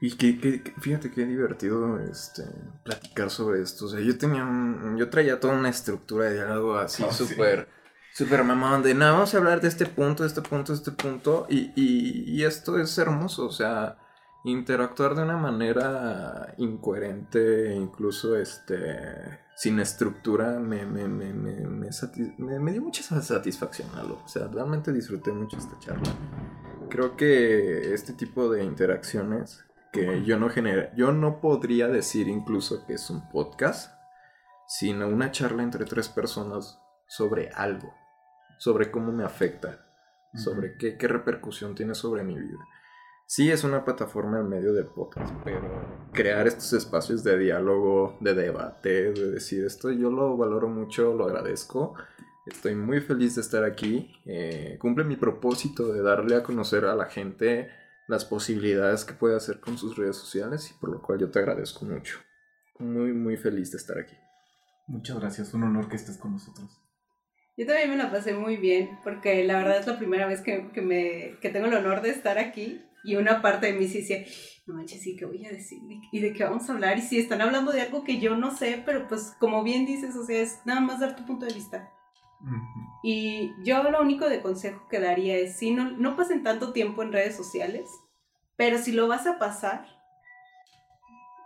[0.00, 2.44] Y que, que- que- fíjate qué divertido este,
[2.84, 3.86] platicar sobre esto.
[3.86, 7.26] O sea, yo tenía un, yo traía toda una estructura de diálogo así sí.
[7.26, 7.68] súper,
[8.14, 10.92] súper mamón de, no, vamos a hablar de este punto, de este punto, de este
[10.92, 11.46] punto.
[11.48, 13.98] Y, y, y esto es hermoso, o sea,
[14.44, 22.82] interactuar de una manera incoherente, incluso este, sin estructura, me, me, me, me, me dio
[22.82, 24.22] mucha satisfacción, Lalo.
[24.24, 26.08] O sea, realmente disfruté mucho esta charla.
[26.88, 32.86] Creo que este tipo de interacciones que yo no genera, yo no podría decir incluso
[32.86, 33.92] que es un podcast,
[34.66, 37.94] sino una charla entre tres personas sobre algo,
[38.58, 39.86] sobre cómo me afecta,
[40.34, 42.58] sobre qué, qué repercusión tiene sobre mi vida.
[43.30, 45.68] Sí es una plataforma en medio del podcast, pero
[46.12, 51.26] crear estos espacios de diálogo, de debate, de decir esto, yo lo valoro mucho, lo
[51.26, 51.94] agradezco.
[52.46, 54.10] Estoy muy feliz de estar aquí.
[54.24, 57.68] Eh, cumple mi propósito de darle a conocer a la gente
[58.08, 61.38] las posibilidades que puede hacer con sus redes sociales y por lo cual yo te
[61.38, 62.18] agradezco mucho.
[62.78, 64.16] Muy, muy feliz de estar aquí.
[64.86, 66.80] Muchas gracias, un honor que estés con nosotros.
[67.56, 70.70] Yo también me la pasé muy bien porque la verdad es la primera vez que,
[70.72, 73.98] que me, que tengo el honor de estar aquí y una parte de mí sí
[73.98, 74.24] decía,
[74.66, 75.78] no manches, sí, ¿qué voy a decir?
[76.10, 76.96] ¿Y de qué vamos a hablar?
[76.98, 80.16] Y si están hablando de algo que yo no sé, pero pues como bien dices,
[80.16, 81.92] o sea, es nada más dar tu punto de vista.
[83.02, 87.02] Y yo lo único de consejo que daría es, si no, no pasen tanto tiempo
[87.02, 87.88] en redes sociales,
[88.56, 89.86] pero si lo vas a pasar,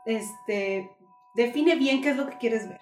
[0.07, 0.90] este,
[1.34, 2.80] define bien qué es lo que quieres ver.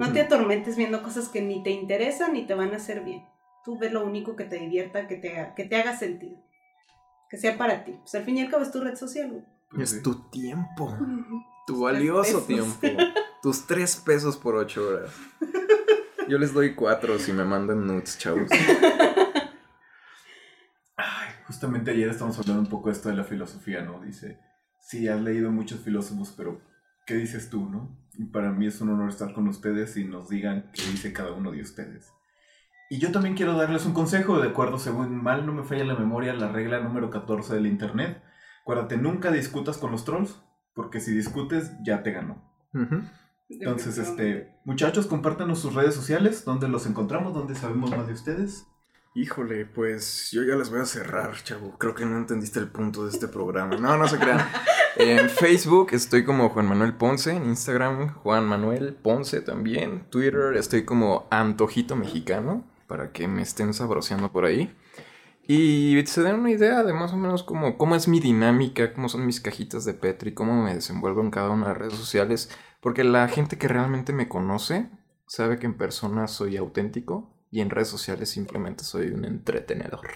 [0.00, 3.26] No te atormentes viendo cosas que ni te interesan ni te van a hacer bien.
[3.64, 6.38] Tú ves lo único que te divierta, que te, que te haga sentido.
[7.28, 7.92] Que sea para ti.
[7.92, 9.44] Pues al fin y al cabo es tu red social, güey.
[9.70, 10.96] Pues es tu tiempo.
[11.66, 12.78] Tu valioso tiempo.
[13.42, 15.12] Tus tres pesos por ocho horas.
[16.28, 18.48] Yo les doy cuatro si me mandan nudes, chavos.
[20.96, 24.00] Ay, justamente ayer estamos hablando un poco de esto de la filosofía, ¿no?
[24.00, 24.38] Dice,
[24.80, 26.62] sí, has leído muchos filósofos, pero
[27.06, 27.98] ¿qué dices tú, no?
[28.14, 31.32] Y para mí es un honor estar con ustedes y nos digan qué dice cada
[31.32, 32.10] uno de ustedes.
[32.88, 35.96] Y yo también quiero darles un consejo, de acuerdo, según mal no me falla la
[35.96, 38.22] memoria, la regla número 14 del Internet.
[38.62, 40.40] Acuérdate, nunca discutas con los trolls,
[40.74, 42.42] porque si discutes ya te ganó.
[43.58, 48.66] Entonces, este, muchachos, compártanos sus redes sociales, dónde los encontramos, dónde sabemos más de ustedes.
[49.16, 51.78] Híjole, pues yo ya les voy a cerrar, chavo.
[51.78, 53.76] Creo que no entendiste el punto de este programa.
[53.76, 54.40] No, no se crean.
[54.96, 60.84] En Facebook estoy como Juan Manuel Ponce, en Instagram Juan Manuel Ponce también, Twitter estoy
[60.84, 64.72] como Antojito Mexicano, para que me estén sabroseando por ahí.
[65.48, 69.08] Y se den una idea de más o menos cómo, cómo es mi dinámica, cómo
[69.08, 72.50] son mis cajitas de Petri, cómo me desenvuelvo en cada una de las redes sociales.
[72.84, 74.90] Porque la gente que realmente me conoce
[75.26, 80.06] sabe que en persona soy auténtico y en redes sociales simplemente soy un entretenedor.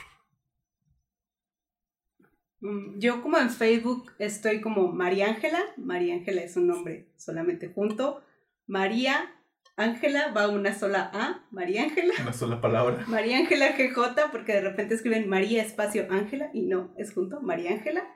[2.60, 7.68] Mm, yo como en Facebook estoy como María Ángela, María Ángela es un nombre solamente
[7.68, 8.22] junto,
[8.66, 9.34] María
[9.76, 12.12] Ángela va una sola A, María Ángela.
[12.20, 13.02] Una sola palabra.
[13.06, 17.70] María Ángela GJ porque de repente escriben María espacio Ángela y no, es junto, María
[17.70, 18.06] Ángela.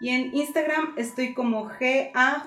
[0.00, 2.38] Y en Instagram estoy como G-A-J-U-M-G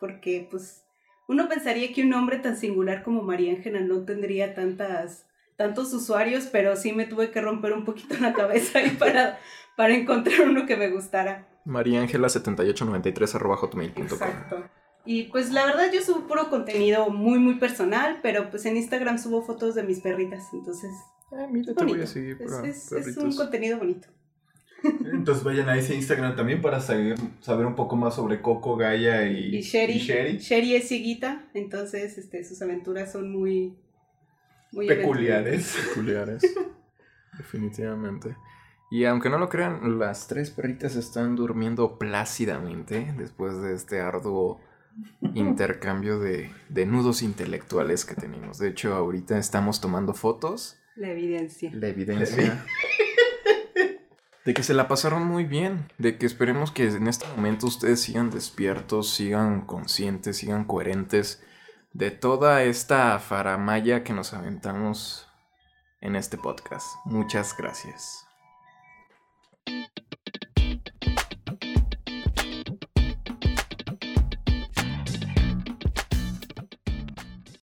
[0.00, 0.84] porque pues
[1.28, 5.26] uno pensaría que un nombre tan singular como María Ángela no tendría tantas,
[5.56, 9.38] tantos usuarios, pero sí me tuve que romper un poquito la cabeza ahí para,
[9.76, 11.48] para encontrar uno que me gustara.
[11.64, 14.04] María Ángela 7893 arroba hotmail.com.
[14.04, 14.64] Exacto.
[15.06, 19.18] Y pues la verdad yo subo puro contenido muy muy personal, pero pues en Instagram
[19.18, 20.90] subo fotos de mis perritas, entonces...
[21.32, 24.08] Ah, mira, te voy a seguir es, es un contenido bonito.
[25.12, 29.26] Entonces vayan a ese Instagram también para saber, saber un poco más sobre Coco, Gaia
[29.26, 29.94] y, y, Sherry.
[29.94, 30.38] y Sherry.
[30.38, 33.76] Sherry es cieguita, entonces este, sus aventuras son muy,
[34.72, 35.76] muy peculiares.
[35.88, 36.42] Peculiares.
[37.38, 38.36] Definitivamente.
[38.90, 44.60] Y aunque no lo crean, las tres perritas están durmiendo plácidamente después de este arduo
[45.34, 48.58] intercambio de, de nudos intelectuales que tenemos.
[48.58, 50.78] De hecho, ahorita estamos tomando fotos.
[50.94, 51.70] La evidencia.
[51.72, 52.64] La evidencia
[54.44, 58.02] de que se la pasaron muy bien, de que esperemos que en este momento ustedes
[58.02, 61.42] sigan despiertos, sigan conscientes, sigan coherentes
[61.92, 65.28] de toda esta faramaya que nos aventamos
[66.00, 66.86] en este podcast.
[67.04, 68.23] Muchas gracias.